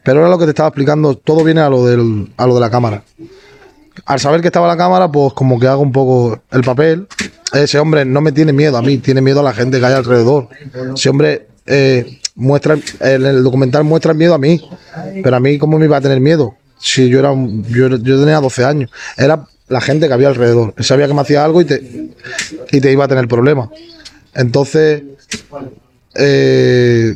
Pero 0.04 0.22
era 0.22 0.30
lo 0.30 0.38
que 0.38 0.46
te 0.46 0.52
estaba 0.52 0.70
explicando, 0.70 1.16
todo 1.16 1.44
viene 1.44 1.62
a 1.62 1.70
lo, 1.70 1.86
del, 1.86 2.32
a 2.38 2.48
lo 2.48 2.56
de 2.56 2.62
la 2.62 2.70
cámara. 2.70 3.04
Al 4.06 4.20
saber 4.20 4.42
que 4.42 4.48
estaba 4.48 4.68
la 4.68 4.78
cámara, 4.78 5.12
pues 5.12 5.34
como 5.34 5.60
que 5.60 5.68
hago 5.68 5.82
un 5.82 5.92
poco 5.92 6.40
el 6.52 6.62
papel. 6.62 7.08
Ese 7.54 7.80
hombre 7.80 8.06
no 8.06 8.22
me 8.22 8.32
tiene 8.32 8.54
miedo 8.54 8.78
a 8.78 8.82
mí, 8.82 9.00
tiene 9.00 9.22
miedo 9.22 9.42
a 9.42 9.44
la 9.44 9.54
gente 9.54 9.80
que 9.80 9.86
hay 9.86 9.94
alrededor. 9.94 10.48
Ese 10.96 11.10
hombre 11.10 11.48
eh, 11.66 12.20
muestra, 12.36 12.78
en 13.02 13.26
el 13.26 13.44
documental 13.44 13.84
muestra 13.84 14.12
el 14.12 14.18
miedo 14.18 14.34
a 14.34 14.38
mí. 14.38 14.62
Pero 15.22 15.36
a 15.36 15.40
mí, 15.40 15.58
¿cómo 15.58 15.78
me 15.78 15.86
iba 15.86 15.98
a 15.98 16.02
tener 16.02 16.20
miedo? 16.22 16.56
Si 16.80 17.10
yo 17.10 17.20
era 17.20 17.34
yo, 17.34 17.88
yo 17.90 18.20
tenía 18.20 18.40
12 18.40 18.66
años. 18.66 18.92
Era 19.18 19.46
la 19.68 19.82
gente 19.82 20.08
que 20.08 20.14
había 20.14 20.30
alrededor. 20.30 20.74
Sabía 20.80 21.08
que 21.08 21.14
me 21.14 21.22
hacía 21.22 21.46
algo 21.46 21.62
y 21.62 21.66
te, 21.66 22.12
y 22.72 22.82
te 22.82 22.92
iba 22.92 23.06
a 23.06 23.08
tener 23.08 23.28
problemas. 23.28 23.70
Entonces, 24.34 25.04
eh, 26.16 27.16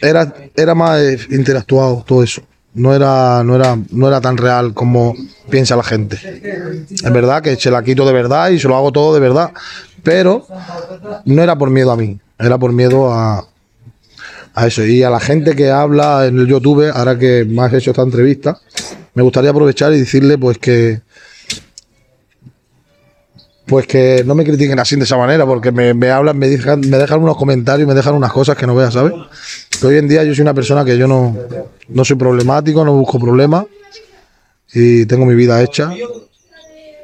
era, 0.00 0.34
era 0.56 0.74
más 0.74 1.00
eh, 1.00 1.18
interactuado 1.30 2.04
todo 2.06 2.22
eso. 2.22 2.42
No 2.72 2.94
era, 2.94 3.42
no, 3.42 3.56
era, 3.56 3.76
no 3.90 4.08
era 4.08 4.20
tan 4.20 4.36
real 4.36 4.74
como 4.74 5.14
piensa 5.50 5.76
la 5.76 5.82
gente. 5.82 6.16
Es 6.90 7.12
verdad 7.12 7.42
que 7.42 7.56
se 7.56 7.70
la 7.70 7.82
quito 7.82 8.06
de 8.06 8.12
verdad 8.12 8.50
y 8.50 8.60
se 8.60 8.68
lo 8.68 8.76
hago 8.76 8.92
todo 8.92 9.12
de 9.12 9.20
verdad. 9.20 9.52
Pero 10.02 10.46
no 11.24 11.42
era 11.42 11.56
por 11.56 11.70
miedo 11.70 11.90
a 11.90 11.96
mí, 11.96 12.18
era 12.38 12.58
por 12.58 12.72
miedo 12.72 13.12
a, 13.12 13.44
a 14.54 14.66
eso. 14.66 14.84
Y 14.84 15.02
a 15.02 15.10
la 15.10 15.20
gente 15.20 15.54
que 15.54 15.70
habla 15.70 16.26
en 16.26 16.38
el 16.38 16.46
YouTube, 16.46 16.90
ahora 16.92 17.18
que 17.18 17.44
me 17.48 17.62
has 17.62 17.72
hecho 17.72 17.90
esta 17.90 18.02
entrevista, 18.02 18.58
me 19.14 19.22
gustaría 19.22 19.50
aprovechar 19.50 19.92
y 19.92 19.98
decirle 19.98 20.38
pues 20.38 20.58
que 20.58 21.00
pues 23.66 23.86
que 23.86 24.24
no 24.26 24.34
me 24.34 24.44
critiquen 24.44 24.80
así 24.80 24.96
de 24.96 25.04
esa 25.04 25.16
manera, 25.16 25.46
porque 25.46 25.70
me, 25.70 26.10
hablan, 26.10 26.36
me 26.36 26.48
dejan, 26.48 26.80
me 26.80 26.98
dejan 26.98 27.22
unos 27.22 27.36
comentarios, 27.36 27.86
me 27.86 27.94
dejan 27.94 28.14
unas 28.14 28.32
cosas 28.32 28.56
que 28.56 28.66
no 28.66 28.74
veas, 28.74 28.94
¿sabes? 28.94 29.12
Que 29.80 29.86
hoy 29.86 29.96
en 29.96 30.08
día 30.08 30.24
yo 30.24 30.34
soy 30.34 30.42
una 30.42 30.54
persona 30.54 30.84
que 30.84 30.98
yo 30.98 31.06
no, 31.06 31.36
no 31.88 32.04
soy 32.04 32.16
problemático, 32.16 32.84
no 32.84 32.94
busco 32.94 33.20
problemas 33.20 33.66
y 34.74 35.06
tengo 35.06 35.24
mi 35.24 35.36
vida 35.36 35.62
hecha 35.62 35.92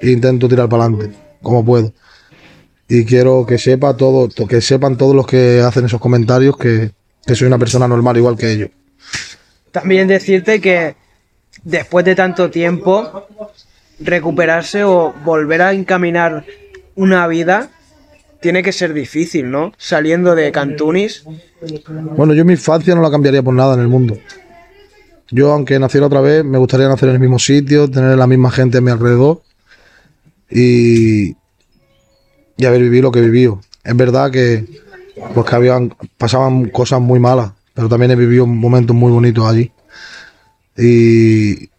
e 0.01 0.11
intento 0.11 0.49
tirar 0.49 0.69
para 0.69 0.85
adelante 0.87 1.17
como 1.41 1.65
puedo. 1.65 1.93
Y 2.89 3.05
quiero 3.05 3.47
que 3.47 3.59
sepa 3.59 3.97
todo, 3.97 4.27
to- 4.29 4.49
que 4.49 4.61
sepan 4.61 4.97
todos 4.97 5.15
los 5.15 5.27
que 5.27 5.61
hacen 5.61 5.85
esos 5.85 6.01
comentarios 6.01 6.57
que, 6.57 6.91
que 7.27 7.35
soy 7.35 7.49
una 7.49 7.59
persona 7.59 7.89
normal 7.89 8.17
igual 8.17 8.37
que 8.37 8.53
ellos. 8.53 8.71
También 9.73 10.09
decirte 10.09 10.61
que 10.61 10.95
después 11.65 12.05
de 12.05 12.15
tanto 12.15 12.51
tiempo, 12.51 13.27
recuperarse 14.01 14.85
o 14.85 15.13
volver 15.25 15.63
a 15.63 15.73
encaminar 15.73 16.45
una 16.95 17.27
vida 17.27 17.71
tiene 18.41 18.63
que 18.63 18.73
ser 18.73 18.93
difícil, 18.93 19.51
¿no? 19.51 19.73
Saliendo 19.77 20.35
de 20.35 20.53
Cantunis. 20.53 21.25
Bueno, 22.17 22.33
yo 22.35 22.45
mi 22.45 22.53
infancia 22.53 22.95
no 22.95 23.03
la 23.03 23.11
cambiaría 23.11 23.43
por 23.43 23.55
nada 23.55 23.75
en 23.75 23.81
el 23.81 23.89
mundo. 23.89 24.17
Yo, 25.31 25.53
aunque 25.53 25.79
naciera 25.79 26.07
otra 26.07 26.21
vez, 26.21 26.45
me 26.45 26.59
gustaría 26.59 26.87
nacer 26.87 27.09
en 27.09 27.17
el 27.17 27.21
mismo 27.21 27.39
sitio, 27.39 27.91
tener 27.91 28.17
la 28.17 28.27
misma 28.29 28.51
gente 28.51 28.79
a 28.79 28.81
mi 28.81 28.93
alrededor 28.93 29.43
y, 30.49 31.31
y 32.57 32.65
haber 32.65 32.83
vivido 32.83 33.05
lo 33.05 33.13
que 33.13 33.19
he 33.19 33.23
vivido. 33.23 33.61
Es 33.83 33.97
verdad 33.97 34.31
que, 34.31 34.65
pues 35.35 35.47
que 35.47 35.57
habían, 35.57 35.95
pasaban 36.19 36.69
cosas 36.71 37.01
muy 37.01 37.19
malas, 37.19 37.53
pero 37.75 37.89
también 37.89 38.11
he 38.11 38.17
vivido 38.17 38.47
momentos 38.47 38.95
muy 38.95 39.11
bonitos 39.13 39.47
allí. 39.47 39.73
Y, 40.77 41.71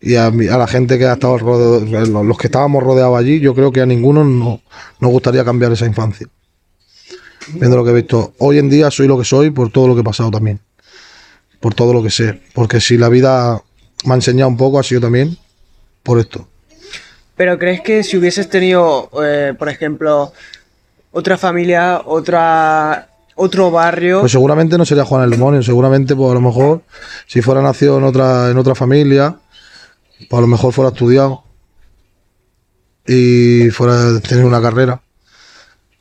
y 0.00 0.16
a, 0.16 0.30
mi- 0.30 0.48
a 0.48 0.56
la 0.58 0.66
gente 0.66 0.98
que 0.98 1.04
ha 1.06 1.14
estado 1.14 1.38
rodeado, 1.38 2.24
los 2.24 2.38
que 2.38 2.46
estábamos 2.46 2.82
rodeados 2.82 3.18
allí, 3.18 3.40
yo 3.40 3.54
creo 3.54 3.72
que 3.72 3.80
a 3.80 3.86
ninguno 3.86 4.24
no- 4.24 4.60
nos 5.00 5.10
gustaría 5.10 5.44
cambiar 5.44 5.72
esa 5.72 5.86
infancia 5.86 6.26
viendo 7.48 7.76
lo 7.76 7.84
que 7.84 7.90
he 7.90 7.94
visto. 7.94 8.32
Hoy 8.38 8.58
en 8.58 8.68
día 8.68 8.90
soy 8.90 9.06
lo 9.06 9.16
que 9.18 9.24
soy 9.24 9.50
por 9.50 9.70
todo 9.70 9.86
lo 9.88 9.94
que 9.94 10.00
he 10.00 10.04
pasado 10.04 10.30
también. 10.32 10.58
Por 11.60 11.74
todo 11.74 11.92
lo 11.92 12.02
que 12.02 12.10
sé. 12.10 12.40
Porque 12.54 12.80
si 12.80 12.98
la 12.98 13.08
vida 13.08 13.62
me 14.04 14.12
ha 14.12 14.16
enseñado 14.16 14.48
un 14.50 14.56
poco, 14.56 14.78
ha 14.80 14.82
sido 14.82 15.00
también 15.02 15.36
por 16.02 16.18
esto. 16.18 16.48
Pero 17.36 17.56
¿crees 17.58 17.82
que 17.82 18.02
si 18.02 18.16
hubieses 18.16 18.48
tenido, 18.48 19.10
eh, 19.22 19.54
por 19.56 19.68
ejemplo, 19.68 20.32
otra 21.16 21.38
familia, 21.38 22.02
otra 22.04 23.08
otro 23.36 23.70
barrio, 23.70 24.20
Pues 24.20 24.32
seguramente 24.32 24.78
no 24.78 24.84
sería 24.84 25.04
Juan 25.04 25.24
el 25.24 25.30
demonio. 25.30 25.62
Seguramente, 25.62 26.14
pues 26.14 26.30
a 26.30 26.34
lo 26.34 26.40
mejor, 26.40 26.82
si 27.26 27.42
fuera 27.42 27.62
nacido 27.62 27.98
en 27.98 28.04
otra, 28.04 28.50
en 28.50 28.58
otra 28.58 28.74
familia, 28.74 29.36
pues 30.18 30.38
a 30.38 30.40
lo 30.40 30.46
mejor 30.46 30.72
fuera 30.72 30.90
estudiado. 30.90 31.42
Y 33.06 33.70
fuera 33.70 34.20
tener 34.20 34.44
una 34.44 34.60
carrera. 34.60 35.00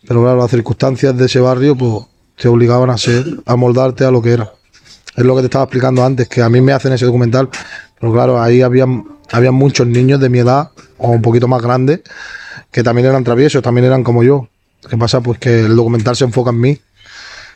Pero 0.08 0.22
claro, 0.22 0.38
las 0.38 0.52
circunstancias 0.52 1.18
de 1.18 1.26
ese 1.26 1.40
barrio, 1.40 1.76
pues 1.78 2.06
te 2.38 2.48
obligaban 2.48 2.90
a 2.90 2.98
ser, 2.98 3.26
a 3.46 3.56
moldarte 3.56 4.06
a 4.06 4.12
lo 4.12 4.22
que 4.22 4.32
era. 4.32 4.52
Es 5.16 5.24
lo 5.24 5.36
que 5.36 5.42
te 5.42 5.48
estaba 5.48 5.64
explicando 5.64 6.04
antes, 6.04 6.28
que 6.28 6.42
a 6.42 6.50
mí 6.50 6.60
me 6.60 6.74
hacen 6.74 6.92
ese 6.92 7.06
documental. 7.06 7.50
Pero 8.00 8.14
claro, 8.14 8.42
ahí 8.42 8.62
habían, 8.62 9.06
habían 9.32 9.56
muchos 9.56 9.88
niños 9.88 10.20
de 10.20 10.30
mi 10.30 10.40
edad, 10.40 10.72
o 10.98 11.10
un 11.10 11.22
poquito 11.22 11.48
más 11.48 11.62
grandes, 11.62 12.02
que 12.72 12.84
también 12.84 13.08
eran 13.08 13.24
traviesos, 13.24 13.62
también 13.62 13.86
eran 13.86 14.04
como 14.04 14.24
yo. 14.24 14.50
¿Qué 14.90 14.98
pasa? 14.98 15.22
Pues 15.22 15.40
que 15.40 15.62
el 15.62 15.76
documental 15.76 16.16
se 16.16 16.26
enfoca 16.26 16.52
en 16.52 16.60
mí, 16.60 16.80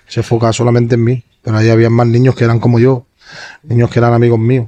se 0.08 0.22
enfoca 0.22 0.52
solamente 0.54 0.96
en 0.96 1.04
mí. 1.04 1.24
Pero 1.42 1.58
ahí 1.58 1.70
había 1.70 1.90
más 1.90 2.08
niños 2.08 2.36
que 2.36 2.44
eran 2.44 2.60
como 2.60 2.80
yo, 2.80 3.06
niños 3.64 3.90
que 3.90 4.00
eran 4.00 4.14
amigos 4.14 4.40
míos. 4.40 4.68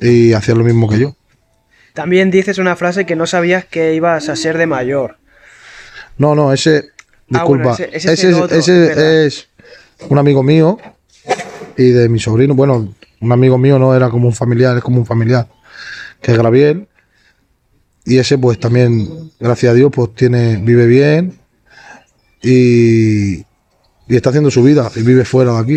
Y 0.00 0.32
hacían 0.32 0.58
lo 0.58 0.64
mismo 0.64 0.88
que 0.88 0.98
yo. 0.98 1.14
también 1.92 2.30
dices 2.30 2.58
una 2.58 2.76
frase 2.76 3.06
que 3.06 3.16
no 3.16 3.26
sabías 3.26 3.64
que 3.64 3.94
ibas 3.94 4.28
a 4.28 4.36
ser 4.36 4.58
de 4.58 4.66
mayor. 4.66 5.16
No, 6.18 6.34
no, 6.34 6.52
ese. 6.52 6.90
Ah, 7.32 7.44
bueno, 7.44 7.70
Disculpa. 7.70 7.72
ese- 7.72 7.96
ese 7.96 8.12
ese 8.12 8.30
es 8.30 8.36
otro, 8.36 8.56
ese 8.58 9.26
es 9.26 9.48
un 10.08 10.18
amigo 10.18 10.42
mío 10.42 10.78
y 11.76 11.90
de 11.90 12.08
mi 12.08 12.18
sobrino. 12.18 12.54
Bueno, 12.54 12.92
un 13.20 13.32
amigo 13.32 13.56
mío 13.58 13.78
no 13.78 13.94
era 13.94 14.10
como 14.10 14.28
un 14.28 14.34
familiar, 14.34 14.76
es 14.76 14.82
como 14.82 14.98
un 14.98 15.06
familiar. 15.06 15.48
Que 16.20 16.32
es 16.32 16.38
Graviel. 16.38 16.86
Y 18.06 18.18
ese, 18.18 18.38
pues 18.38 18.58
también, 18.58 19.30
gracias 19.40 19.72
a 19.72 19.74
Dios, 19.74 19.90
pues 19.92 20.14
tiene, 20.14 20.56
vive 20.56 20.86
bien 20.86 21.38
y, 22.42 23.38
y 23.38 23.44
está 24.08 24.30
haciendo 24.30 24.50
su 24.50 24.62
vida 24.62 24.90
y 24.94 25.02
vive 25.02 25.24
fuera 25.24 25.52
de 25.54 25.58
aquí. 25.58 25.74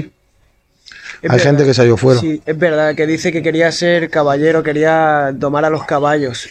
Es 1.22 1.24
Hay 1.24 1.30
verdad. 1.38 1.44
gente 1.44 1.66
que 1.66 1.74
se 1.74 1.82
ha 1.82 1.86
ido 1.86 1.98
fuera. 1.98 2.20
Sí, 2.22 2.42
es 2.46 2.58
verdad, 2.58 2.96
que 2.96 3.08
dice 3.08 3.32
que 3.32 3.42
quería 3.42 3.72
ser 3.72 4.10
caballero, 4.10 4.64
quería 4.64 5.32
domar 5.34 5.66
a 5.66 5.70
los 5.70 5.84
caballos. 5.86 6.48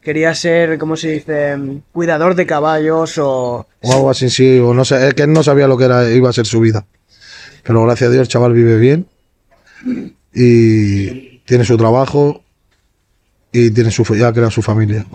Quería 0.00 0.34
ser, 0.34 0.78
¿cómo 0.78 0.96
se 0.96 1.08
dice? 1.10 1.58
Cuidador 1.92 2.34
de 2.34 2.46
caballos 2.46 3.18
o... 3.18 3.66
O 3.82 3.92
algo 3.92 4.08
así, 4.10 4.30
sí. 4.30 4.58
O 4.58 4.72
no 4.72 4.84
sé, 4.84 5.08
es 5.08 5.14
que 5.14 5.22
él 5.24 5.32
no 5.32 5.42
sabía 5.42 5.66
lo 5.66 5.76
que 5.76 5.84
era, 5.84 6.08
iba 6.10 6.30
a 6.30 6.32
ser 6.32 6.46
su 6.46 6.60
vida. 6.60 6.86
Pero 7.64 7.82
gracias 7.84 8.08
a 8.08 8.12
Dios 8.12 8.22
el 8.22 8.28
chaval 8.28 8.52
vive 8.54 8.78
bien. 8.78 9.06
Y 10.32 11.40
tiene 11.40 11.64
su 11.64 11.76
trabajo. 11.76 12.42
Y 13.52 13.70
tiene 13.70 13.90
su, 13.90 14.04
ya 14.14 14.32
crea 14.32 14.50
su 14.50 14.62
familia. 14.62 15.06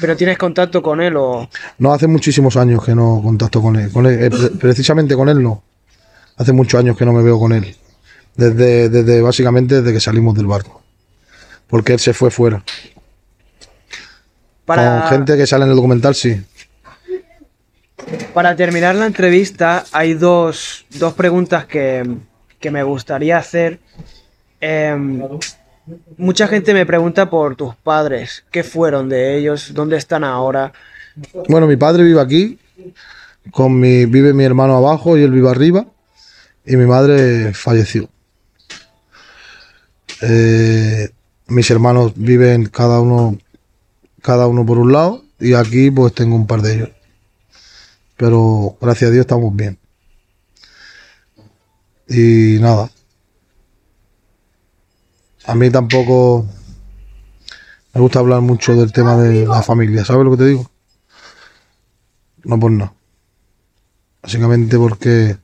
Pero 0.00 0.16
tienes 0.16 0.36
contacto 0.38 0.82
con 0.82 1.00
él 1.00 1.14
o... 1.16 1.48
No, 1.78 1.92
hace 1.92 2.06
muchísimos 2.06 2.56
años 2.56 2.84
que 2.84 2.94
no 2.94 3.20
contacto 3.22 3.60
con 3.62 3.76
él. 3.76 3.90
Con 3.90 4.06
él, 4.06 4.22
eh, 4.24 4.30
pre- 4.30 4.50
precisamente 4.50 5.14
con 5.16 5.28
él 5.28 5.42
no. 5.42 5.62
Hace 6.36 6.52
muchos 6.52 6.78
años 6.78 6.96
que 6.96 7.04
no 7.04 7.12
me 7.12 7.22
veo 7.22 7.38
con 7.38 7.52
él. 7.52 7.74
Desde, 8.36 8.88
desde 8.88 9.20
básicamente 9.22 9.80
desde 9.80 9.92
que 9.92 10.00
salimos 10.00 10.34
del 10.36 10.46
barco. 10.46 10.82
Porque 11.66 11.94
él 11.94 11.98
se 11.98 12.12
fue 12.12 12.30
fuera. 12.30 12.62
Para, 14.64 15.00
Con 15.00 15.08
gente 15.10 15.36
que 15.36 15.46
sale 15.46 15.64
en 15.64 15.70
el 15.70 15.76
documental, 15.76 16.14
sí. 16.14 16.40
para 18.34 18.54
terminar 18.54 18.94
la 18.94 19.06
entrevista 19.06 19.84
hay 19.92 20.14
dos, 20.14 20.84
dos 20.90 21.14
preguntas 21.14 21.64
que, 21.64 22.08
que 22.60 22.70
me 22.70 22.82
gustaría 22.82 23.38
hacer. 23.38 23.80
Em, 24.60 25.22
mucha 26.16 26.48
gente 26.48 26.74
me 26.74 26.86
pregunta 26.86 27.30
por 27.30 27.56
tus 27.56 27.74
padres. 27.76 28.44
¿Qué 28.50 28.62
fueron 28.62 29.08
de 29.08 29.36
ellos? 29.38 29.72
¿Dónde 29.74 29.96
están 29.96 30.24
ahora? 30.24 30.72
Bueno, 31.48 31.66
mi 31.66 31.76
padre 31.76 32.04
vive 32.04 32.20
aquí. 32.20 32.58
Con 33.50 33.78
mi, 33.80 34.06
vive 34.06 34.34
mi 34.34 34.44
hermano 34.44 34.76
abajo 34.76 35.16
y 35.16 35.22
él 35.22 35.30
vive 35.30 35.50
arriba. 35.50 35.86
Y 36.64 36.76
mi 36.76 36.86
madre 36.86 37.54
falleció. 37.54 38.08
Eh, 40.20 41.10
mis 41.46 41.70
hermanos 41.70 42.12
viven 42.16 42.66
cada 42.66 43.00
uno, 43.00 43.38
cada 44.22 44.46
uno 44.46 44.66
por 44.66 44.78
un 44.78 44.92
lado. 44.92 45.24
Y 45.40 45.54
aquí 45.54 45.90
pues 45.90 46.12
tengo 46.12 46.36
un 46.36 46.46
par 46.46 46.62
de 46.62 46.74
ellos. 46.74 46.90
Pero 48.16 48.76
gracias 48.80 49.10
a 49.10 49.12
Dios 49.12 49.22
estamos 49.22 49.54
bien. 49.54 49.78
Y 52.08 52.58
nada. 52.60 52.90
A 55.48 55.54
mí 55.54 55.70
tampoco 55.70 56.46
me 57.94 58.00
gusta 58.02 58.18
hablar 58.18 58.42
mucho 58.42 58.76
del 58.76 58.92
tema 58.92 59.16
de 59.16 59.46
la 59.46 59.62
familia. 59.62 60.04
¿Sabes 60.04 60.22
lo 60.22 60.32
que 60.32 60.36
te 60.36 60.46
digo? 60.46 60.70
No 62.44 62.60
por 62.60 62.70
nada. 62.70 62.92
Básicamente 64.22 64.76
porque 64.76 65.38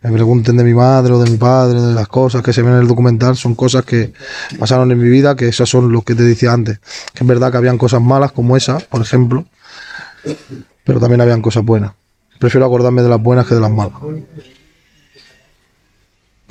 me 0.00 0.10
pregunten 0.10 0.56
de 0.56 0.64
mi 0.64 0.74
madre 0.74 1.12
o 1.12 1.22
de 1.22 1.30
mi 1.30 1.36
padre, 1.36 1.80
de 1.80 1.94
las 1.94 2.08
cosas 2.08 2.42
que 2.42 2.52
se 2.52 2.62
ven 2.62 2.72
en 2.72 2.80
el 2.80 2.88
documental, 2.88 3.36
son 3.36 3.54
cosas 3.54 3.84
que 3.84 4.12
pasaron 4.58 4.90
en 4.90 4.98
mi 4.98 5.08
vida, 5.08 5.36
que 5.36 5.46
esas 5.46 5.68
son 5.68 5.92
lo 5.92 6.02
que 6.02 6.16
te 6.16 6.24
decía 6.24 6.52
antes. 6.52 6.80
Que 7.14 7.22
es 7.22 7.26
verdad 7.26 7.52
que 7.52 7.58
habían 7.58 7.78
cosas 7.78 8.02
malas 8.02 8.32
como 8.32 8.56
esa, 8.56 8.80
por 8.80 9.02
ejemplo, 9.02 9.46
pero 10.82 10.98
también 10.98 11.20
habían 11.20 11.42
cosas 11.42 11.64
buenas. 11.64 11.92
Prefiero 12.40 12.66
acordarme 12.66 13.02
de 13.02 13.08
las 13.08 13.22
buenas 13.22 13.46
que 13.46 13.54
de 13.54 13.60
las 13.60 13.70
malas. 13.70 13.94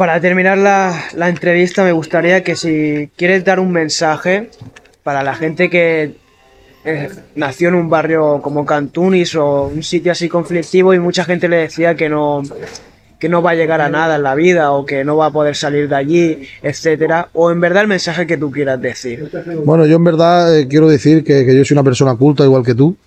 Para 0.02 0.20
terminar 0.20 0.58
la, 0.58 1.00
la 1.14 1.30
entrevista 1.30 1.84
me 1.84 1.92
gustaría 1.92 2.44
que 2.44 2.56
si 2.56 3.12
quieres 3.16 3.46
dar 3.46 3.60
un 3.60 3.72
mensaje 3.72 4.50
para 5.04 5.22
la 5.22 5.36
gente 5.36 5.70
que 5.70 6.16
eh, 6.84 7.10
nació 7.36 7.70
en 7.70 7.76
un 7.76 7.88
barrio 7.88 8.42
como 8.42 8.66
Cantunis 8.66 9.36
o 9.36 9.68
un 9.68 9.84
sitio 9.84 10.12
así 10.12 10.28
conflictivo 10.28 10.96
y 10.96 11.00
mucha 11.00 11.24
gente 11.24 11.48
le 11.48 11.58
decía 11.58 11.94
que 11.94 12.10
no 12.10 12.42
que 13.20 13.30
no 13.30 13.44
va 13.44 13.52
a 13.52 13.54
llegar 13.54 13.80
a 13.80 13.90
nada 13.90 14.16
en 14.16 14.24
la 14.24 14.34
vida 14.34 14.72
o 14.72 14.88
que 14.88 15.04
no 15.04 15.18
va 15.18 15.28
a 15.28 15.32
poder 15.32 15.56
salir 15.56 15.88
de 15.88 15.96
allí, 15.96 16.48
etcétera, 16.64 17.30
o 17.34 17.52
en 17.52 17.62
verdad 17.62 17.84
el 17.84 17.88
mensaje 17.88 18.26
que 18.26 18.38
tú 18.38 18.50
quieras 18.50 18.82
decir. 18.82 19.30
Bueno, 19.64 19.86
yo 19.86 19.98
en 19.98 20.04
verdad 20.04 20.58
eh, 20.58 20.68
quiero 20.68 20.90
decir 20.90 21.24
que, 21.24 21.46
yo 21.46 21.64
soy 21.64 21.76
una 21.76 21.84
persona 21.84 22.16
culta 22.16 22.44
igual 22.44 22.66
que 22.66 22.74
tú. 22.74 22.98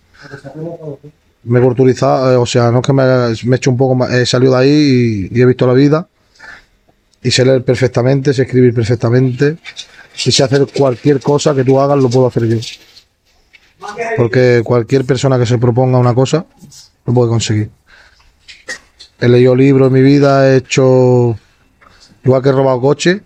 Me 1.42 1.58
he 1.58 1.62
culturizado, 1.62 2.32
eh, 2.32 2.36
o 2.36 2.46
sea, 2.46 2.70
no 2.70 2.78
es 2.78 2.86
que 2.86 2.92
me, 2.92 3.02
he 3.02 3.56
hecho 3.56 3.72
un 3.72 3.76
poco 3.76 3.96
más, 3.96 4.12
he 4.12 4.24
salido 4.24 4.52
de 4.52 4.58
ahí 4.58 5.28
y 5.32 5.42
he 5.42 5.44
visto 5.44 5.66
la 5.66 5.72
vida. 5.72 6.06
Y 7.24 7.32
sé 7.32 7.44
leer 7.44 7.64
perfectamente, 7.64 8.32
sé 8.32 8.42
escribir 8.42 8.72
perfectamente. 8.72 9.56
Y 10.24 10.30
sé 10.30 10.44
hacer 10.44 10.66
cualquier 10.72 11.20
cosa 11.20 11.54
que 11.54 11.64
tú 11.64 11.80
hagas, 11.80 11.98
lo 11.98 12.08
puedo 12.08 12.28
hacer 12.28 12.46
yo. 12.46 12.58
Porque 14.16 14.62
cualquier 14.64 15.04
persona 15.04 15.38
que 15.38 15.46
se 15.46 15.58
proponga 15.58 15.98
una 15.98 16.14
cosa, 16.14 16.46
lo 17.04 17.12
puede 17.12 17.28
conseguir. 17.28 17.70
He 19.20 19.28
leído 19.28 19.56
libros 19.56 19.88
en 19.88 19.92
mi 19.94 20.02
vida, 20.02 20.48
he 20.48 20.58
hecho, 20.58 21.36
igual 22.24 22.42
que 22.42 22.50
he 22.50 22.52
robado 22.52 22.80
coche, 22.80 23.22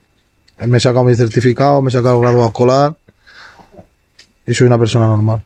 me 0.66 0.78
he 0.78 0.80
sacado 0.80 1.04
mi 1.04 1.14
certificado, 1.14 1.82
me 1.82 1.88
he 1.88 1.92
sacado 1.92 2.16
el 2.16 2.22
grado 2.22 2.46
escolar 2.46 2.96
y 4.46 4.54
soy 4.54 4.66
una 4.66 4.78
persona 4.78 5.06
normal. 5.06 5.44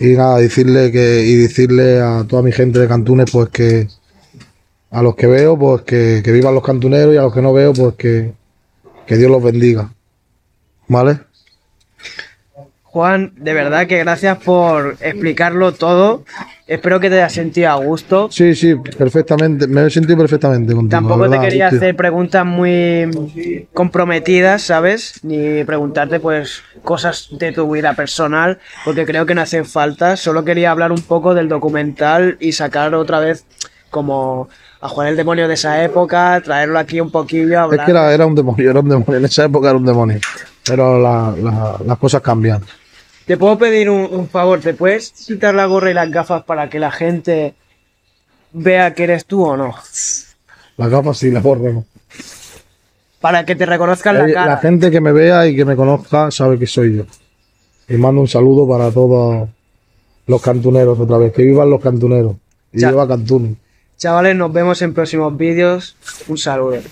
Y 0.00 0.08
nada, 0.08 0.38
decirle 0.38 0.90
que 0.90 1.22
y 1.24 1.34
decirle 1.36 2.00
a 2.00 2.24
toda 2.28 2.42
mi 2.42 2.52
gente 2.52 2.78
de 2.78 2.88
Cantunes 2.88 3.30
pues 3.30 3.48
que 3.50 3.88
a 4.94 5.02
los 5.02 5.16
que 5.16 5.26
veo 5.26 5.58
pues 5.58 5.82
que, 5.82 6.22
que 6.24 6.30
vivan 6.30 6.54
los 6.54 6.62
cantuneros 6.62 7.12
y 7.12 7.16
a 7.16 7.22
los 7.22 7.34
que 7.34 7.42
no 7.42 7.52
veo 7.52 7.72
pues 7.72 7.94
que, 7.94 8.32
que 9.06 9.16
Dios 9.16 9.30
los 9.30 9.42
bendiga. 9.42 9.90
¿Vale? 10.86 11.18
Juan, 12.84 13.32
de 13.34 13.54
verdad 13.54 13.88
que 13.88 13.98
gracias 13.98 14.38
por 14.38 14.96
explicarlo 15.00 15.72
todo. 15.72 16.24
Espero 16.68 17.00
que 17.00 17.10
te 17.10 17.16
hayas 17.16 17.32
sentido 17.32 17.70
a 17.70 17.74
gusto. 17.74 18.28
Sí, 18.30 18.54
sí, 18.54 18.76
perfectamente. 18.76 19.66
Me 19.66 19.84
he 19.84 19.90
sentido 19.90 20.16
perfectamente 20.16 20.72
contigo. 20.72 21.02
Tampoco 21.02 21.28
te 21.28 21.40
quería 21.40 21.66
hacer 21.66 21.96
preguntas 21.96 22.46
muy 22.46 23.66
comprometidas, 23.72 24.62
¿sabes? 24.62 25.18
Ni 25.24 25.64
preguntarte 25.64 26.20
pues 26.20 26.62
cosas 26.84 27.30
de 27.32 27.50
tu 27.50 27.68
vida 27.68 27.94
personal, 27.94 28.60
porque 28.84 29.04
creo 29.04 29.26
que 29.26 29.34
no 29.34 29.40
hacen 29.40 29.64
falta. 29.64 30.16
Solo 30.16 30.44
quería 30.44 30.70
hablar 30.70 30.92
un 30.92 31.02
poco 31.02 31.34
del 31.34 31.48
documental 31.48 32.36
y 32.38 32.52
sacar 32.52 32.94
otra 32.94 33.18
vez 33.18 33.44
como 33.90 34.48
a 34.84 34.88
Juan 34.90 35.08
el 35.08 35.16
demonio 35.16 35.48
de 35.48 35.54
esa 35.54 35.82
época, 35.82 36.42
traerlo 36.44 36.78
aquí 36.78 37.00
un 37.00 37.10
poquillo, 37.10 37.52
Es 37.54 37.58
hablar. 37.58 37.86
que 37.86 37.90
era, 37.90 38.12
era 38.12 38.26
un 38.26 38.34
demonio, 38.34 38.70
era 38.70 38.80
un 38.80 38.88
demonio. 38.90 39.16
En 39.16 39.24
esa 39.24 39.44
época 39.46 39.70
era 39.70 39.78
un 39.78 39.86
demonio. 39.86 40.18
Pero 40.66 40.98
la- 41.00 41.34
la- 41.40 41.78
las 41.86 41.98
cosas 41.98 42.20
cambian. 42.20 42.60
Te 43.26 43.38
puedo 43.38 43.56
pedir 43.56 43.88
un, 43.88 44.06
un 44.12 44.28
favor, 44.28 44.60
¿te 44.60 44.74
puedes 44.74 45.10
quitar 45.12 45.54
la 45.54 45.64
gorra 45.64 45.90
y 45.90 45.94
las 45.94 46.10
gafas 46.10 46.44
para 46.44 46.68
que 46.68 46.78
la 46.78 46.90
gente 46.90 47.54
vea 48.52 48.92
que 48.92 49.04
eres 49.04 49.24
tú 49.24 49.42
o 49.42 49.56
no? 49.56 49.74
Las 50.76 50.90
gafas 50.90 51.16
sí, 51.16 51.30
las 51.30 51.42
gorra 51.42 51.70
no. 51.72 51.86
Para 53.22 53.46
que 53.46 53.56
te 53.56 53.64
reconozcan 53.64 54.18
la 54.18 54.28
Eh, 54.28 54.34
cara. 54.34 54.46
La 54.52 54.56
gente 54.58 54.90
que 54.90 55.00
me 55.00 55.12
vea 55.12 55.46
y 55.46 55.56
que 55.56 55.64
me 55.64 55.76
conozca 55.76 56.30
sabe 56.30 56.58
que 56.58 56.66
soy 56.66 56.98
yo. 56.98 57.04
Y 57.88 57.94
mando 57.94 58.20
un 58.20 58.28
saludo 58.28 58.68
para 58.68 58.90
todos 58.90 59.48
los 60.26 60.42
cantuneros 60.42 61.00
otra 61.00 61.16
vez. 61.16 61.32
Que 61.32 61.42
vivan 61.42 61.70
los 61.70 61.80
cantuneros. 61.80 62.36
Y 62.72 62.84
viva 62.84 63.08
Cantún. 63.08 63.56
Chavales, 63.96 64.36
nos 64.36 64.52
vemos 64.52 64.82
en 64.82 64.92
próximos 64.92 65.36
vídeos. 65.36 65.96
Un 66.28 66.38
saludo. 66.38 66.82